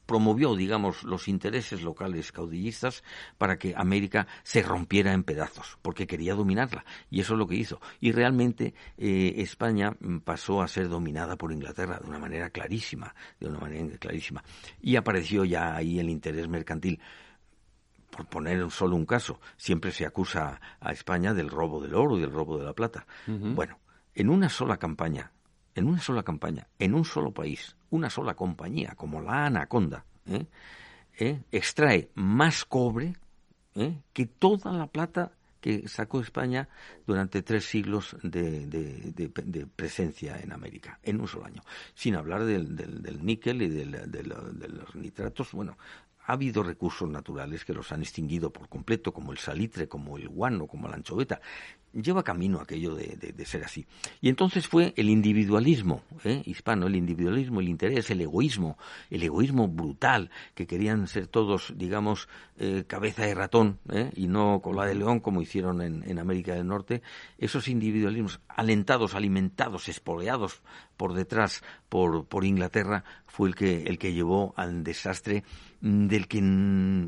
[0.04, 3.02] promovió, digamos, los intereses locales caudillistas
[3.38, 7.56] para que América se rompiera en pedazos, porque quería dominarla, y eso es lo que
[7.56, 7.80] hizo.
[8.00, 13.58] Y realmente España pasó a ser dominada por Inglaterra de una manera clarísima, de una
[13.58, 14.42] manera clarísima.
[14.80, 17.00] Y apareció ya ahí el interés mercantil
[18.10, 22.20] por poner solo un caso, siempre se acusa a España del robo del oro y
[22.22, 23.06] del robo de la plata.
[23.26, 23.78] Bueno,
[24.18, 25.30] en una sola campaña,
[25.76, 30.44] en una sola campaña, en un solo país, una sola compañía, como la Anaconda, ¿eh?
[31.20, 31.40] ¿Eh?
[31.52, 33.14] extrae más cobre
[33.76, 34.02] ¿eh?
[34.12, 36.68] que toda la plata que sacó España
[37.06, 39.30] durante tres siglos de,
[39.76, 41.62] presencia en América, en un solo año.
[41.94, 45.78] Sin hablar del, del, níquel y de los nitratos, bueno,
[46.28, 50.28] ha habido recursos naturales que los han extinguido por completo, como el salitre, como el
[50.28, 51.40] guano, como la anchoveta,
[51.94, 53.86] lleva camino aquello de, de, ser así.
[54.20, 56.42] Y entonces fue el individualismo ¿eh?
[56.44, 58.76] hispano, el individualismo, el interés, el egoísmo,
[59.08, 64.10] el egoísmo brutal, que querían ser todos, digamos, eh, cabeza de ratón ¿eh?
[64.14, 67.00] y no cola de león como hicieron en, en, América del Norte,
[67.38, 70.60] esos individualismos alentados, alimentados, espoleados
[70.98, 75.44] por detrás por, por Inglaterra, fue el que, el que llevó al desastre
[75.80, 76.38] del que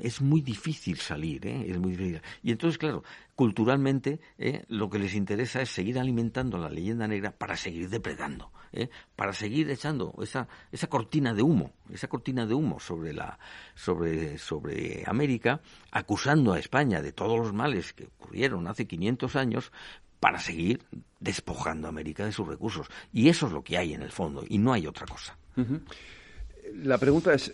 [0.03, 1.67] es muy difícil salir, ¿eh?
[1.69, 2.23] es muy difícil.
[2.43, 3.03] Y entonces, claro,
[3.35, 4.65] culturalmente ¿eh?
[4.69, 8.89] lo que les interesa es seguir alimentando la leyenda negra para seguir depredando, ¿eh?
[9.17, 13.39] para seguir echando esa, esa cortina de humo, esa cortina de humo sobre la
[13.75, 15.61] sobre sobre América,
[15.91, 19.73] acusando a España de todos los males que ocurrieron hace 500 años
[20.21, 20.85] para seguir
[21.19, 22.87] despojando a América de sus recursos.
[23.13, 25.37] Y eso es lo que hay en el fondo, y no hay otra cosa.
[26.75, 27.53] La pregunta es,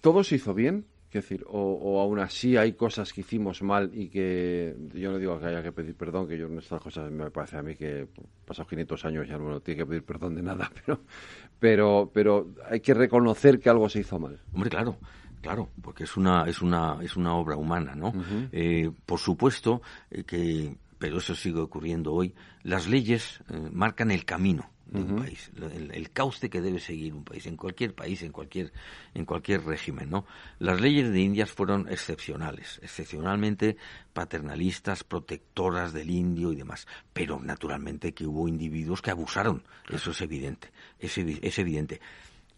[0.00, 0.86] ¿todo se hizo bien?
[1.08, 5.40] Es decir, o, aún así hay cosas que hicimos mal y que yo no digo
[5.40, 8.06] que haya que pedir perdón, que yo en estas cosas me parece a mí que
[8.44, 11.00] pasados 500 años ya no tiene que pedir perdón de nada, pero,
[11.58, 14.40] pero, pero hay que reconocer que algo se hizo mal.
[14.52, 14.98] Hombre, claro,
[15.42, 18.12] claro, porque es una, es una, es una obra humana, ¿no?
[18.52, 19.82] Eh, por supuesto
[20.12, 25.16] eh, que, pero eso sigue ocurriendo hoy, las leyes eh, marcan el camino de un
[25.22, 28.72] país, el, cauce que debe seguir un país, en cualquier país, en cualquier,
[29.14, 30.26] en cualquier régimen, ¿no?
[30.58, 33.76] Las leyes de Indias fueron excepcionales, excepcionalmente
[34.12, 40.20] paternalistas, protectoras del indio y demás, pero naturalmente que hubo individuos que abusaron, eso es
[40.22, 42.00] evidente, es, es evidente.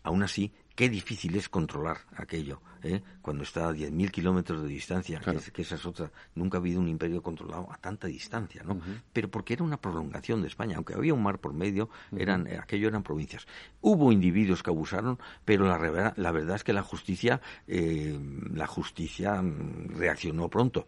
[0.03, 3.03] Aún así, qué difícil es controlar aquello, ¿eh?
[3.21, 6.11] cuando está a 10.000 kilómetros de distancia, que, esa es otra.
[6.35, 8.81] Nunca ha habido un imperio controlado a tanta distancia, ¿no?
[9.13, 12.59] Pero porque era una prolongación de España, aunque había un mar por medio, eran, eh,
[12.59, 13.47] aquello eran provincias.
[13.81, 18.19] Hubo individuos que abusaron, pero la, la verdad es que la justicia, eh,
[18.53, 20.87] la justicia mm, reaccionó pronto.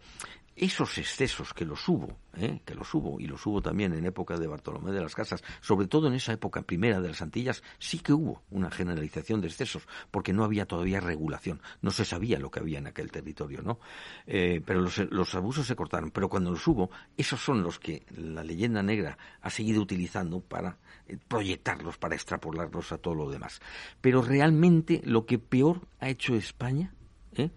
[0.57, 2.61] Esos excesos que los hubo, ¿eh?
[2.65, 5.87] que los hubo, y los hubo también en época de Bartolomé de las Casas, sobre
[5.87, 9.87] todo en esa época primera de las Antillas, sí que hubo una generalización de excesos,
[10.11, 13.81] porque no había todavía regulación, no se sabía lo que había en aquel territorio, ¿no?
[14.27, 18.05] Eh, pero los, los, abusos se cortaron, pero cuando los hubo, esos son los que
[18.17, 20.79] la leyenda negra ha seguido utilizando para
[21.09, 23.61] eh, proyectarlos, para extrapolarlos a todo lo demás.
[24.01, 26.93] Pero realmente lo que peor ha hecho España,
[27.35, 27.51] ¿eh?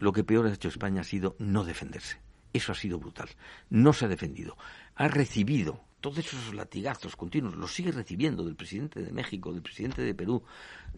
[0.00, 2.18] Lo que peor ha hecho España ha sido no defenderse.
[2.52, 3.28] Eso ha sido brutal.
[3.68, 4.56] No se ha defendido.
[4.96, 10.02] Ha recibido todos esos latigazos continuos, los sigue recibiendo del presidente de México, del presidente
[10.02, 10.42] de Perú,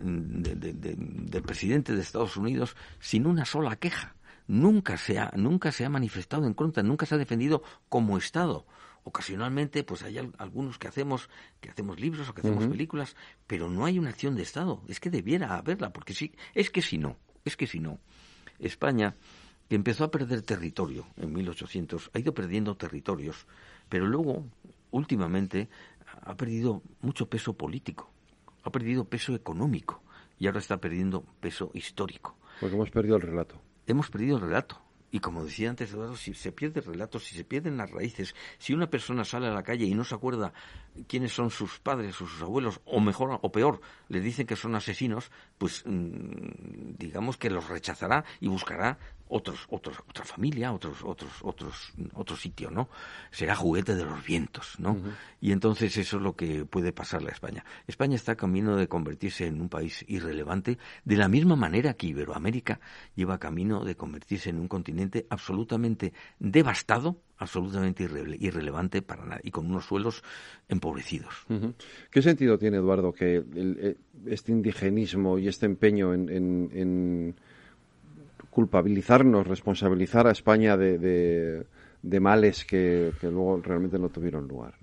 [0.00, 4.14] mm, del presidente de Estados Unidos, sin una sola queja.
[4.46, 8.66] Nunca se, ha, nunca se ha manifestado en contra, nunca se ha defendido como Estado.
[9.04, 11.28] Ocasionalmente, pues hay algunos que hacemos,
[11.60, 13.16] que hacemos libros o que hacemos películas,
[13.48, 14.84] pero no hay una acción de Estado.
[14.86, 17.98] Es que debiera haberla, porque sí, es que si no, es que si no,
[18.62, 19.14] España,
[19.68, 23.46] que empezó a perder territorio en 1800, ha ido perdiendo territorios,
[23.88, 24.44] pero luego,
[24.90, 25.68] últimamente,
[26.22, 28.10] ha perdido mucho peso político,
[28.64, 30.02] ha perdido peso económico
[30.38, 32.36] y ahora está perdiendo peso histórico.
[32.60, 33.60] Porque hemos perdido el relato.
[33.86, 34.80] Hemos perdido el relato.
[35.14, 38.34] Y como decía antes Eduardo, si se pierde el relato, si se pierden las raíces,
[38.58, 40.54] si una persona sale a la calle y no se acuerda
[41.06, 44.74] quiénes son sus padres o sus abuelos, o mejor o peor, le dicen que son
[44.74, 48.98] asesinos, pues mm, digamos que los rechazará y buscará
[49.32, 52.88] otros, otros, otra familia, otros, otros, otros, otro sitio, ¿no?
[53.30, 54.98] Será juguete de los vientos, ¿no?
[55.40, 57.64] Y entonces eso es lo que puede pasarle a España.
[57.86, 62.78] España está camino de convertirse en un país irrelevante, de la misma manera que Iberoamérica
[63.14, 68.04] lleva camino de convertirse en un continente absolutamente devastado, absolutamente
[68.38, 70.22] irrelevante para nada y con unos suelos
[70.68, 71.46] empobrecidos.
[72.10, 77.34] ¿Qué sentido tiene, Eduardo, que eh, este indigenismo y este empeño en
[78.52, 81.64] culpabilizarnos, responsabilizar a España de,
[82.02, 84.74] de, males que, luego realmente no tuvieron lugar.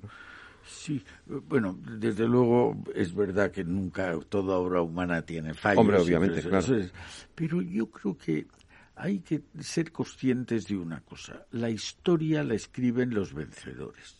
[0.65, 5.81] Sí, bueno, desde luego es verdad que nunca toda obra humana tiene fallos.
[5.81, 6.65] Hombre, obviamente, claro.
[7.35, 8.47] pero yo creo que
[8.95, 11.45] hay que ser conscientes de una cosa.
[11.51, 14.19] La historia la escriben los vencedores.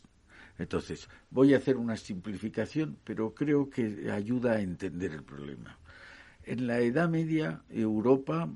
[0.60, 5.79] Entonces, voy a hacer una simplificación, pero creo que ayuda a entender el problema.
[6.50, 8.50] En la Edad Media, Europa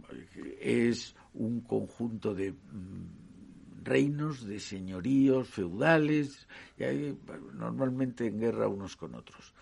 [0.59, 7.19] es un conjunto de mm, reinos, de señoríos feudales, y hay,
[7.53, 9.53] normalmente en guerra unos con otros.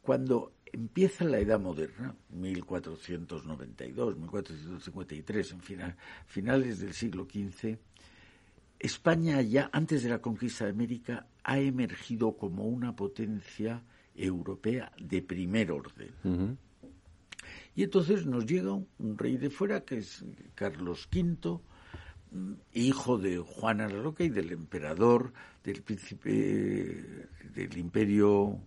[0.00, 5.96] Cuando empieza la Edad Moderna, 1492, 1453, en final,
[6.26, 7.78] finales del siglo XV,
[8.78, 13.82] España ya antes de la conquista de América ha emergido como una potencia
[14.14, 16.58] europea de primer orden.
[17.76, 20.24] Y entonces nos llega un rey de fuera, que es
[20.54, 21.60] Carlos V,
[22.32, 28.58] mm, hijo de Juana la Loca y del emperador del príncipe del imperio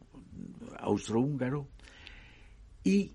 [0.78, 1.68] austrohúngaro,
[2.84, 3.14] y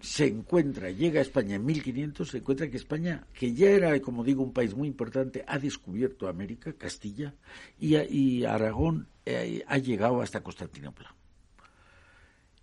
[0.00, 4.24] se encuentra, llega a España en 1500, se encuentra que España, que ya era, como
[4.24, 7.34] digo, un país muy importante, ha descubierto América, Castilla,
[7.78, 11.14] y, Aragón eh, ha llegado hasta Constantinopla.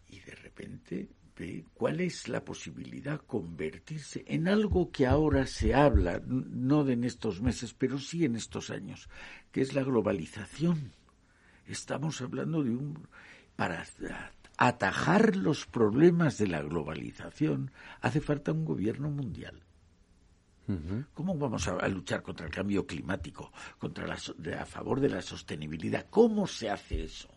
[0.09, 1.09] Y de repente
[1.73, 7.03] cuál es la posibilidad de convertirse en algo que ahora se habla, no de en
[7.03, 9.09] estos meses, pero sí en estos años,
[9.51, 10.93] que es la globalización.
[11.67, 13.07] Estamos hablando de un...
[13.55, 13.85] Para
[14.57, 17.71] atajar los problemas de la globalización
[18.01, 19.61] hace falta un gobierno mundial.
[21.13, 26.07] ¿Cómo vamos a, luchar contra el cambio climático, contra a favor de la sostenibilidad?
[26.09, 27.29] ¿Cómo se hace eso?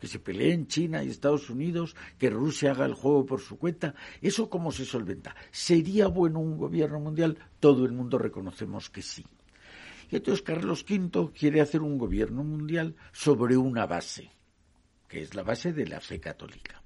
[0.00, 3.94] Que se peleen China y Estados Unidos, que Rusia haga el juego por su cuenta.
[4.20, 5.36] ¿Eso cómo se solventa?
[5.50, 7.36] ¿Sería bueno un gobierno mundial?
[7.60, 9.24] Todo el mundo reconocemos que sí.
[10.10, 14.32] Y entonces Carlos V quiere hacer un gobierno mundial sobre una base,
[15.06, 16.82] que es la base de la fe católica.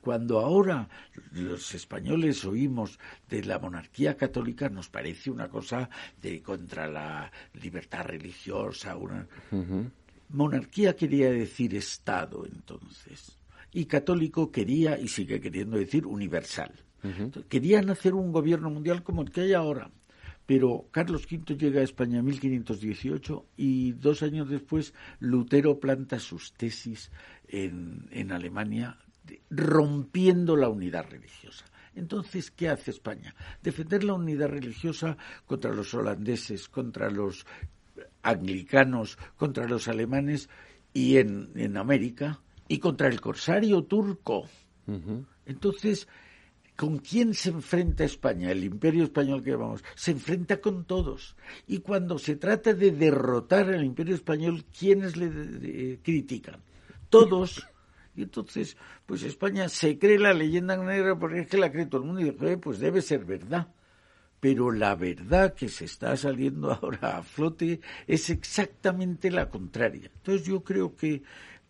[0.00, 0.88] Cuando ahora
[1.32, 2.98] los españoles oímos
[3.28, 5.90] de la monarquía católica, nos parece una cosa
[6.22, 9.26] de contra la libertad religiosa, una...
[10.30, 13.38] Monarquía quería decir Estado entonces.
[13.72, 16.72] Y católico quería y sigue queriendo decir universal.
[17.48, 19.90] Querían hacer un gobierno mundial como el que hay ahora.
[20.46, 26.54] Pero Carlos V llega a España en 1518 y dos años después Lutero planta sus
[26.54, 27.10] tesis
[27.46, 28.98] en, en Alemania
[29.50, 31.66] rompiendo la unidad religiosa.
[31.94, 33.34] Entonces, ¿qué hace España?
[33.62, 35.16] Defender la unidad religiosa
[35.46, 37.44] contra los holandeses, contra los
[38.22, 40.48] anglicanos contra los alemanes
[40.92, 44.46] y en, América y contra el corsario turco.
[45.46, 46.08] Entonces,
[46.78, 48.52] ¿Con quién se enfrenta España?
[48.52, 49.82] El imperio español que llamamos.
[49.96, 51.34] Se enfrenta con todos.
[51.66, 56.60] Y cuando se trata de derrotar al imperio español, ¿quiénes le critican?
[57.10, 57.66] Todos.
[58.14, 62.02] Y entonces, pues España se cree la leyenda negra porque es que la cree todo
[62.02, 63.66] el mundo y dice, pues debe ser verdad.
[64.40, 70.10] Pero la verdad que se está saliendo ahora a flote es exactamente la contraria.
[70.14, 71.22] Entonces yo creo que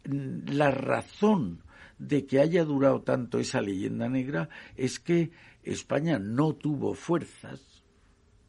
[0.09, 1.63] mm, la razón
[1.99, 5.31] de que haya durado tanto esa leyenda negra es que
[5.65, 7.78] España no tuvo fuerzas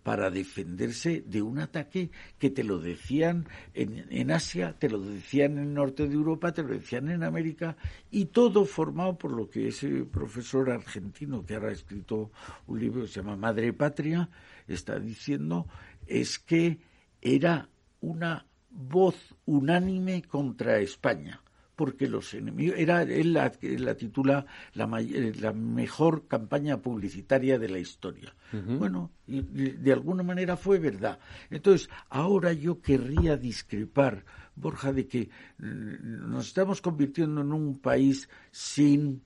[0.09, 5.65] para defenderse de un ataque que te lo decían en, Asia, te lo decían en
[5.65, 7.77] el norte de Europa, te lo decían en América,
[8.09, 12.31] y todo formado por lo que ese profesor argentino que ahora ha escrito
[12.65, 14.27] un libro que se llama Madre Patria
[14.67, 15.67] está diciendo,
[16.07, 16.79] es que
[17.21, 17.69] era
[18.01, 21.39] una voz unánime contra España
[21.79, 23.49] porque los enemigos era él la,
[23.95, 28.35] titula la, eh, la, mejor campaña publicitaria de la historia.
[28.51, 31.19] Bueno, y, de alguna manera fue verdad.
[31.49, 34.25] Entonces, ahora yo querría discrepar,
[34.57, 39.21] Borja, de que mm, nos estamos convirtiendo en un país sin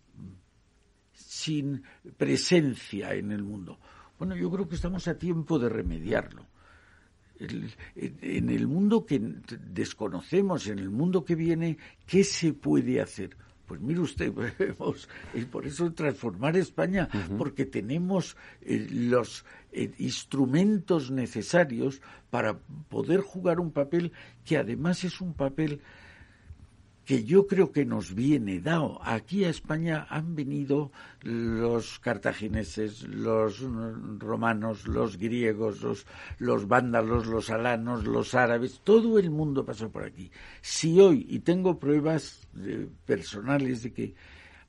[1.11, 1.81] sin
[2.15, 3.79] presencia en el mundo.
[4.19, 6.52] Bueno, yo creo que estamos a tiempo de remediarlo
[7.95, 13.35] en el mundo que desconocemos, en el mundo que viene, ¿qué se puede hacer?
[13.65, 14.33] Pues mire usted,
[15.33, 23.59] y por eso transformar España, porque tenemos eh, los eh, instrumentos necesarios para poder jugar
[23.59, 24.11] un papel
[24.43, 25.81] que además es un papel
[27.05, 28.99] que yo creo que nos viene dado.
[29.03, 30.91] Aquí a España han venido
[31.21, 33.59] los cartagineses, los
[34.19, 36.05] romanos, los griegos, los,
[36.37, 40.31] los vándalos, los alanos, los árabes, todo el mundo pasó por aquí.
[40.61, 42.47] Si hoy, y tengo pruebas
[43.05, 44.15] personales de que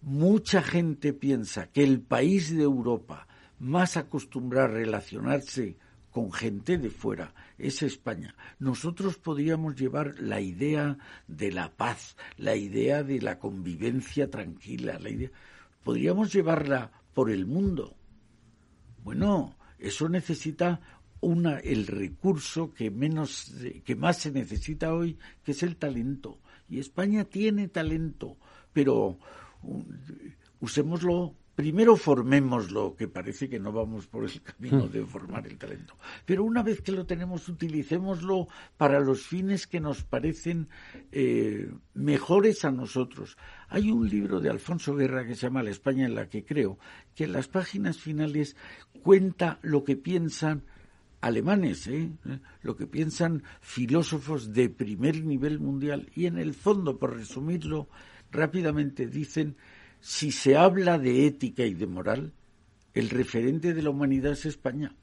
[0.02, 3.26] mucha gente piensa que el país de Europa
[3.58, 5.76] más acostumbrado a relacionarse
[6.14, 8.36] con gente de fuera, es España.
[8.60, 10.96] Nosotros podríamos llevar la idea
[11.26, 15.30] de la paz, la idea de la convivencia tranquila, la idea,
[15.82, 17.96] podríamos llevarla por el mundo.
[19.02, 20.80] Bueno, eso necesita
[21.20, 23.52] una, el recurso que menos
[23.84, 26.38] que más se necesita hoy, que es el talento.
[26.68, 28.36] Y España tiene talento,
[28.72, 29.18] pero
[30.60, 35.96] usémoslo primero formémoslo, que parece que no vamos por el camino de formar el talento.
[36.24, 40.68] Pero una vez que lo tenemos, utilicémoslo para los fines que nos parecen
[41.12, 43.36] eh, mejores a nosotros.
[43.68, 46.78] Hay un libro de Alfonso Guerra que se llama La España en la que creo,
[47.14, 48.56] que en las páginas finales
[49.02, 50.64] cuenta lo que piensan
[51.20, 52.10] alemanes, ¿eh?
[52.60, 57.88] lo que piensan filósofos de primer nivel mundial y en el fondo, por resumirlo
[58.30, 59.56] rápidamente, dicen
[60.04, 62.34] si se habla de ética y de moral,
[62.92, 64.94] el referente de la humanidad es España.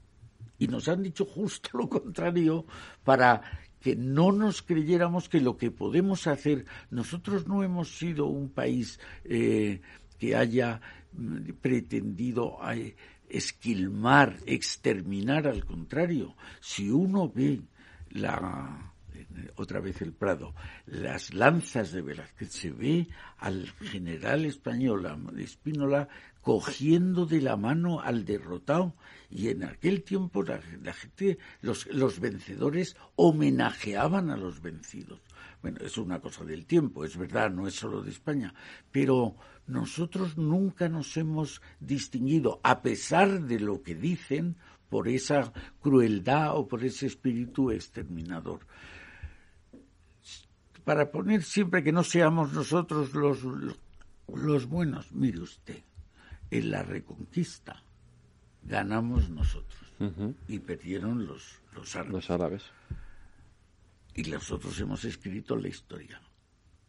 [0.59, 2.67] Y nos han dicho justo lo contrario
[3.03, 3.41] para
[3.79, 8.99] que no nos creyéramos que lo que podemos hacer, nosotros no hemos sido un país
[9.23, 9.81] eh,
[10.19, 10.79] que haya
[11.13, 12.95] mm, pretendido eh,
[13.27, 17.59] esquilmar, exterminar, al contrario, si uno ve
[18.11, 18.90] la
[19.55, 20.53] otra vez el Prado,
[20.85, 23.07] las lanzas de Velázquez, se ve
[23.37, 25.05] al general español,
[25.37, 26.07] Espínola,
[26.41, 28.95] cogiendo de la mano al derrotado.
[29.29, 30.59] Y en aquel tiempo la,
[30.93, 35.21] gente, los, los vencedores homenajeaban a los vencidos.
[35.61, 38.53] Bueno, es una cosa del tiempo, es verdad, no es solo de España,
[38.91, 39.35] pero
[39.67, 44.57] nosotros nunca nos hemos distinguido, a pesar de lo que dicen,
[44.89, 48.59] por esa crueldad o por ese espíritu exterminador
[50.83, 53.39] para poner siempre que no seamos nosotros los,
[54.27, 55.11] los buenos.
[55.11, 55.83] Mire usted,
[56.49, 57.83] en la reconquista
[58.63, 59.81] ganamos nosotros
[60.47, 62.13] y perdieron los, los árabes.
[62.13, 62.63] Los árabes.
[64.15, 66.19] Y nosotros hemos escrito la historia.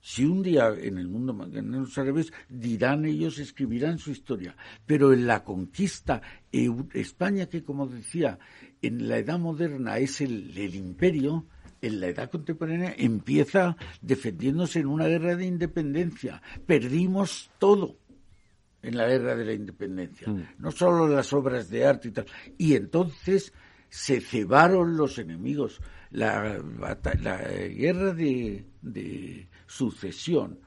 [0.00, 4.56] Si un día en el mundo ganan los árabes, dirán ellos, escribirán su historia.
[4.84, 8.38] Pero en la conquista, España, que como decía,
[8.80, 11.46] en la edad moderna es el, el imperio,
[11.82, 16.40] en la edad contemporánea empieza defendiéndose en una guerra de independencia.
[16.64, 17.98] Perdimos todo
[18.82, 20.42] en la guerra de la independencia, mm.
[20.58, 22.26] no solo las obras de arte y tal.
[22.56, 23.52] Y entonces
[23.88, 25.80] se cebaron los enemigos.
[26.10, 26.58] La,
[27.68, 30.60] guerra de, de sucesión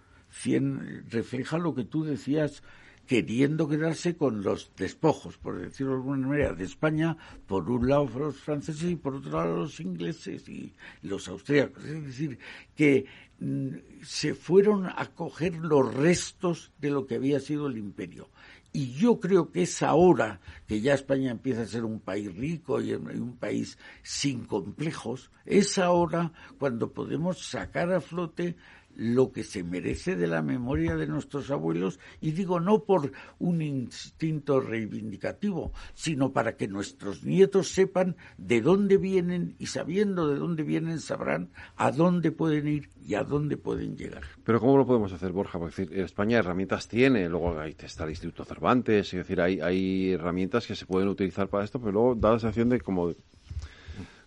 [1.10, 2.62] refleja lo que tú decías
[3.06, 8.10] queriendo quedarse con los despojos, por decirlo de alguna manera, de España, por un lado
[8.18, 11.84] los franceses y por otro lado los ingleses y los austríacos.
[11.86, 12.40] Es decir,
[12.76, 13.06] que
[13.40, 13.68] mm,
[14.04, 18.30] se fueron a coger los restos de lo que había sido el imperio.
[18.76, 22.82] Y yo creo que es ahora que ya España empieza a ser un país rico
[22.82, 28.58] y un país sin complejos, es ahora cuando podemos sacar a flote
[28.96, 33.62] lo que se merece de la memoria de nuestros abuelos, y digo no por un
[33.62, 40.64] instinto reivindicativo, sino para que nuestros nietos sepan de dónde vienen y sabiendo de dónde
[40.64, 44.24] vienen sabrán a dónde pueden ir y a dónde pueden llegar.
[44.44, 45.60] Pero ¿cómo lo podemos hacer, Borja?
[45.60, 50.66] Porque España herramientas tiene, luego ahí está el Instituto Cervantes, es decir, hay, hay herramientas
[50.66, 53.14] que se pueden utilizar para esto, pero luego da la sensación de como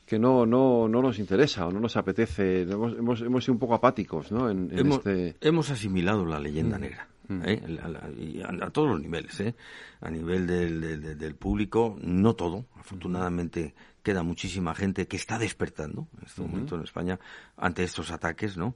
[0.08, 2.62] que no, no, no nos interesa o no nos apetece.
[2.62, 4.48] Hemos, hemos, hemos sido un poco apáticos ¿no?
[4.48, 5.36] en, hemos, este...
[5.42, 6.80] hemos asimilado la leyenda mm.
[6.80, 7.08] negra.
[7.28, 7.42] Mm.
[7.44, 7.62] ¿eh?
[8.62, 9.54] A, todos los niveles, ¿eh?
[10.00, 12.64] a nivel del, del, público, no todo.
[12.76, 17.18] Afortunadamente queda muchísima gente que está despertando en este momento en España
[17.56, 18.74] ante estos ataques, ¿no?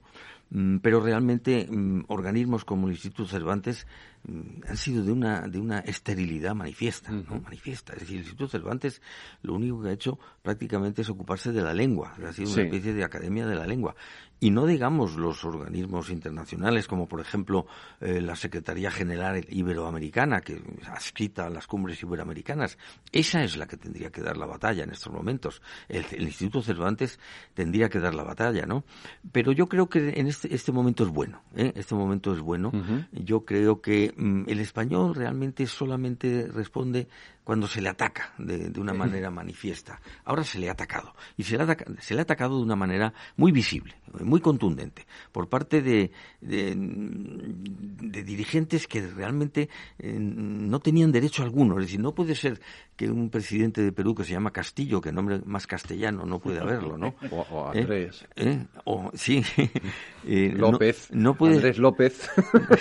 [0.51, 1.69] Mm, pero realmente
[2.09, 3.87] organismos como el Instituto Cervantes
[4.25, 7.41] Mm, han sido de una, de una esterilidad manifiesta, ¿no?
[7.41, 7.95] Manifiesta.
[7.95, 9.03] Es decir, el Instituto Cervantes
[9.43, 12.95] lo único que ha hecho prácticamente es ocuparse de la lengua, ha sido una especie
[12.95, 13.97] de academia de la lengua.
[14.39, 17.67] Y no digamos los organismos internacionales, como por ejemplo
[18.01, 22.79] eh, la Secretaría General Iberoamericana, que adscrita a las cumbres iberoamericanas.
[23.11, 25.63] Esa es la que tendría que dar la batalla en estos momentos.
[25.89, 27.21] El, Instituto Cervantes
[27.55, 28.85] tendría que dar la batalla, ¿no?
[29.31, 31.73] Pero yo creo que en este, este momento es bueno, ¿eh?
[31.77, 32.73] Este momento es bueno.
[33.13, 37.09] Yo creo que Mm, el español realmente solamente responde
[37.45, 40.01] cuando se le ataca de, una manera manifiesta.
[40.25, 41.13] Ahora se le ha atacado.
[41.37, 45.07] Y se le ha, se le ha atacado de una manera muy visible, muy contundente,
[45.33, 46.73] por parte de, de,
[48.23, 51.79] dirigentes que realmente eh, no tenían derecho alguno.
[51.81, 52.61] Es decir, no puede ser
[52.97, 56.61] que un presidente de Perú que se llama Castillo, que nombre más castellano no puede
[56.61, 57.15] haberlo, ¿no?
[57.31, 57.81] O, ¿Eh?
[57.81, 58.27] Andrés.
[58.37, 58.65] ¿Eh?
[58.85, 59.43] O, sí.
[60.25, 61.09] López.
[61.13, 61.57] No, puede...
[61.57, 62.31] Andrés López.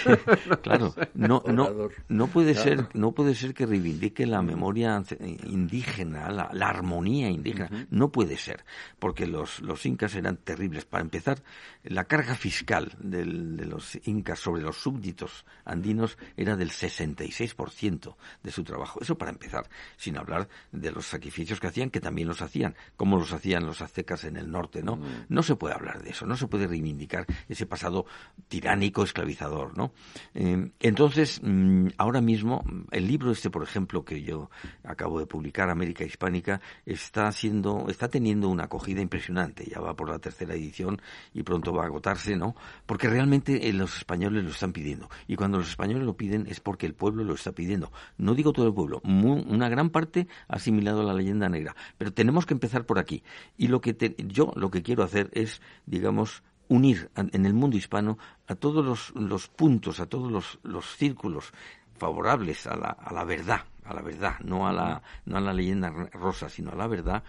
[0.61, 0.93] claro.
[1.13, 5.03] No, no, no puede ser, no puede ser que reivindique la memoria
[5.45, 7.87] indígena, la, armonía indígena.
[7.89, 8.63] No puede ser,
[8.99, 10.85] porque los, los incas eran terribles.
[10.85, 11.41] Para empezar,
[11.83, 18.51] la carga fiscal del, de los incas sobre los súbditos andinos era del 66% de
[18.51, 18.99] su trabajo.
[19.01, 19.67] Eso para empezar,
[19.97, 23.81] sin hablar de los sacrificios que hacían, que también los hacían, como los hacían los
[23.81, 24.99] aztecas en el norte, ¿no?
[25.29, 28.05] No se puede hablar de eso, no se puede reivindicar ese pasado
[28.47, 29.93] tiránico, esclavizador, ¿no?
[30.33, 34.49] Eh, entonces, mm, ahora mismo, el libro este, por ejemplo, que yo
[34.83, 39.65] acabo de publicar, América Hispánica, está haciendo, está teniendo una acogida impresionante.
[39.65, 41.01] Ya va por la tercera edición
[41.33, 42.55] y pronto va a agotarse, ¿no?
[42.85, 45.09] Porque realmente eh, los españoles lo están pidiendo.
[45.27, 47.91] Y cuando los españoles lo piden es porque el pueblo lo está pidiendo.
[48.17, 51.75] No digo todo el pueblo, una gran parte ha asimilado la leyenda negra.
[52.01, 53.21] Pero tenemos que empezar por aquí.
[53.59, 58.17] Y lo que yo lo que quiero hacer es, digamos, unir en el mundo hispano
[58.47, 61.53] a todos los, puntos, a todos los, los círculos
[61.99, 65.53] favorables a la, a la verdad, a la verdad, no a la, no a la
[65.53, 67.23] leyenda rosa, sino a la verdad,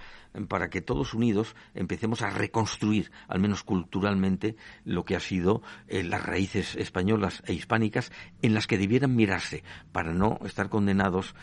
[0.49, 4.57] para que todos unidos empecemos a reconstruir, al menos culturalmente,
[4.87, 8.11] lo que ha sido eh, las raíces españolas e hispánicas
[8.41, 11.35] en las que debieran mirarse, para no estar condenados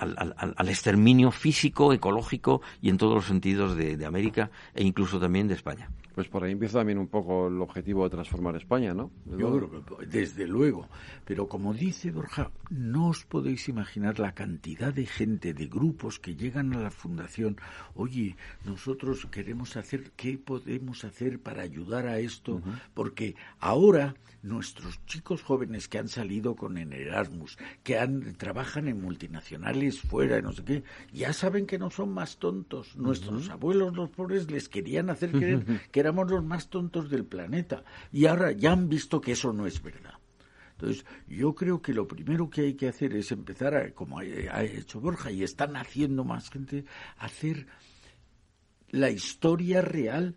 [0.00, 5.20] al, al, exterminio físico, ecológico y en todos los sentidos de, de América e incluso
[5.20, 5.90] también de España.
[6.14, 9.10] Pues por ahí empieza también un poco el objetivo de transformar España, ¿no?
[9.38, 10.88] Yo creo que desde luego.
[11.24, 16.34] Pero como dice Borja, no os podéis imaginar la cantidad de gente, de grupos que
[16.34, 17.56] llegan a la fundación.
[17.94, 22.60] Oye, nosotros queremos hacer, ¿qué podemos hacer para ayudar a esto?
[22.92, 29.00] Porque ahora nuestros chicos jóvenes que han salido con en Erasmus, que han, trabajan en
[29.00, 32.96] multinacionales fuera, no sé qué, ya saben que no son más tontos.
[32.96, 37.84] Nuestros abuelos, los pobres, les querían hacer creer que éramos los más tontos del planeta.
[38.12, 40.14] Y ahora ya han visto que eso no es verdad.
[40.72, 44.62] Entonces, yo creo que lo primero que hay que hacer es empezar, a, como ha
[44.62, 46.86] hecho Borja, y están haciendo más gente,
[47.18, 47.66] hacer
[48.88, 50.36] la historia real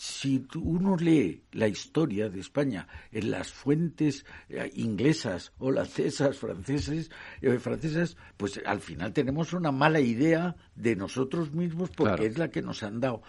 [0.00, 7.10] si uno lee la historia de España en las fuentes eh, inglesas, holandesas, francesas,
[7.42, 12.48] eh, francesas, pues al final tenemos una mala idea de nosotros mismos porque es la
[12.48, 13.20] que nos han dado.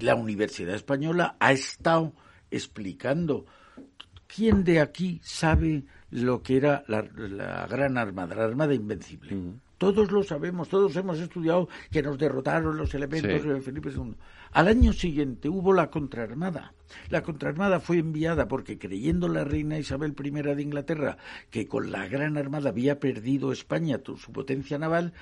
[0.00, 2.14] La Universidad Española ha estado
[2.48, 3.46] explicando.
[4.28, 7.02] ¿Quién de aquí sabe lo que era la,
[7.66, 9.58] Gran Armada, la Armada Invencible?
[9.78, 14.14] Todos lo sabemos, todos hemos estudiado que nos derrotaron los elementos de Felipe II.
[14.52, 16.74] Al año siguiente hubo la contraarmada.
[17.10, 21.18] La contraarmada fue enviada porque creyendo la reina Isabel I de Inglaterra
[21.50, 25.12] que con la gran armada había perdido España su potencia naval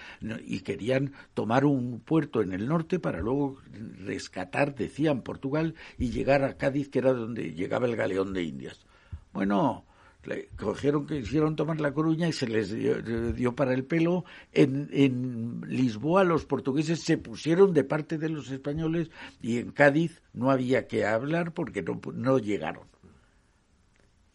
[0.46, 3.58] y querían tomar un puerto en el norte para luego
[3.98, 8.86] rescatar, decían, Portugal y llegar a Cádiz, que era donde llegaba el galeón de Indias.
[9.32, 9.85] Bueno,
[10.26, 12.70] Le cogieron, quisieron tomar la Coruña y se les
[13.36, 14.24] dio, para el pelo.
[14.52, 19.10] En, en, Lisboa los portugueses se pusieron de parte de los españoles
[19.40, 22.88] y en Cádiz no había que hablar porque no, no llegaron.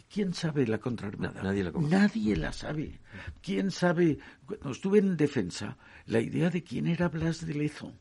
[0.09, 1.41] ¿Quién sabe la contraarmada?
[1.41, 2.99] nadie, la nadie la sabe.
[3.41, 4.19] ¿Quién sabe?
[4.45, 7.93] Cuando estuve en defensa, la idea de quién era Blas de Lezo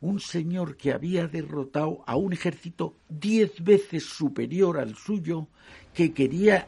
[0.00, 5.48] un señor que había derrotado a un ejército diez veces superior al suyo
[5.92, 6.66] que quería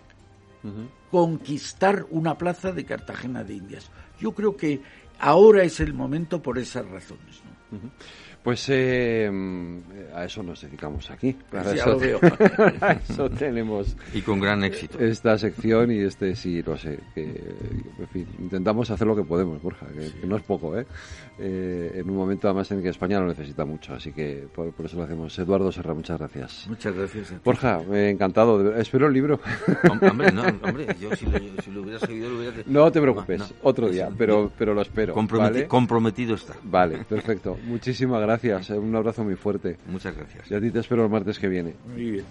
[1.11, 3.91] conquistar una plaza de Cartagena de Indias.
[4.21, 4.81] Yo creo que
[5.19, 7.43] ahora es el momento por esas razones.
[8.43, 9.31] Pues eh,
[10.13, 11.37] a eso nos dedicamos aquí.
[11.49, 11.97] Pues eso,
[12.81, 13.97] a eso tenemos.
[14.13, 14.99] Y con gran éxito.
[14.99, 16.99] Esta sección y este sí, lo sé.
[17.15, 20.87] Que, en fin, intentamos hacer lo que podemos, Borja, que, no es poco, ¿eh?
[21.39, 21.93] ¿eh?
[21.95, 25.05] En un momento además en que España lo necesita mucho, así que por, eso lo
[25.05, 25.39] hacemos.
[25.39, 26.67] Eduardo Serra, muchas gracias.
[26.69, 27.33] Muchas gracias.
[27.45, 28.75] Borja, encantado.
[28.75, 29.39] espero el libro.
[29.89, 32.57] Hombre, no, hombre, yo si lo, hubiera seguido lo hubiera...
[32.67, 35.15] No te preocupes, otro día, pero, pero lo espero.
[35.15, 36.55] Comprometido está.
[36.65, 37.57] Vale, perfecto.
[37.65, 39.77] Muchísimas gracias gracias, eh, un abrazo muy fuerte.
[39.87, 40.51] Muchas gracias.
[40.51, 41.75] Y a ti te espero el martes que viene.
[41.87, 42.25] Muy bien.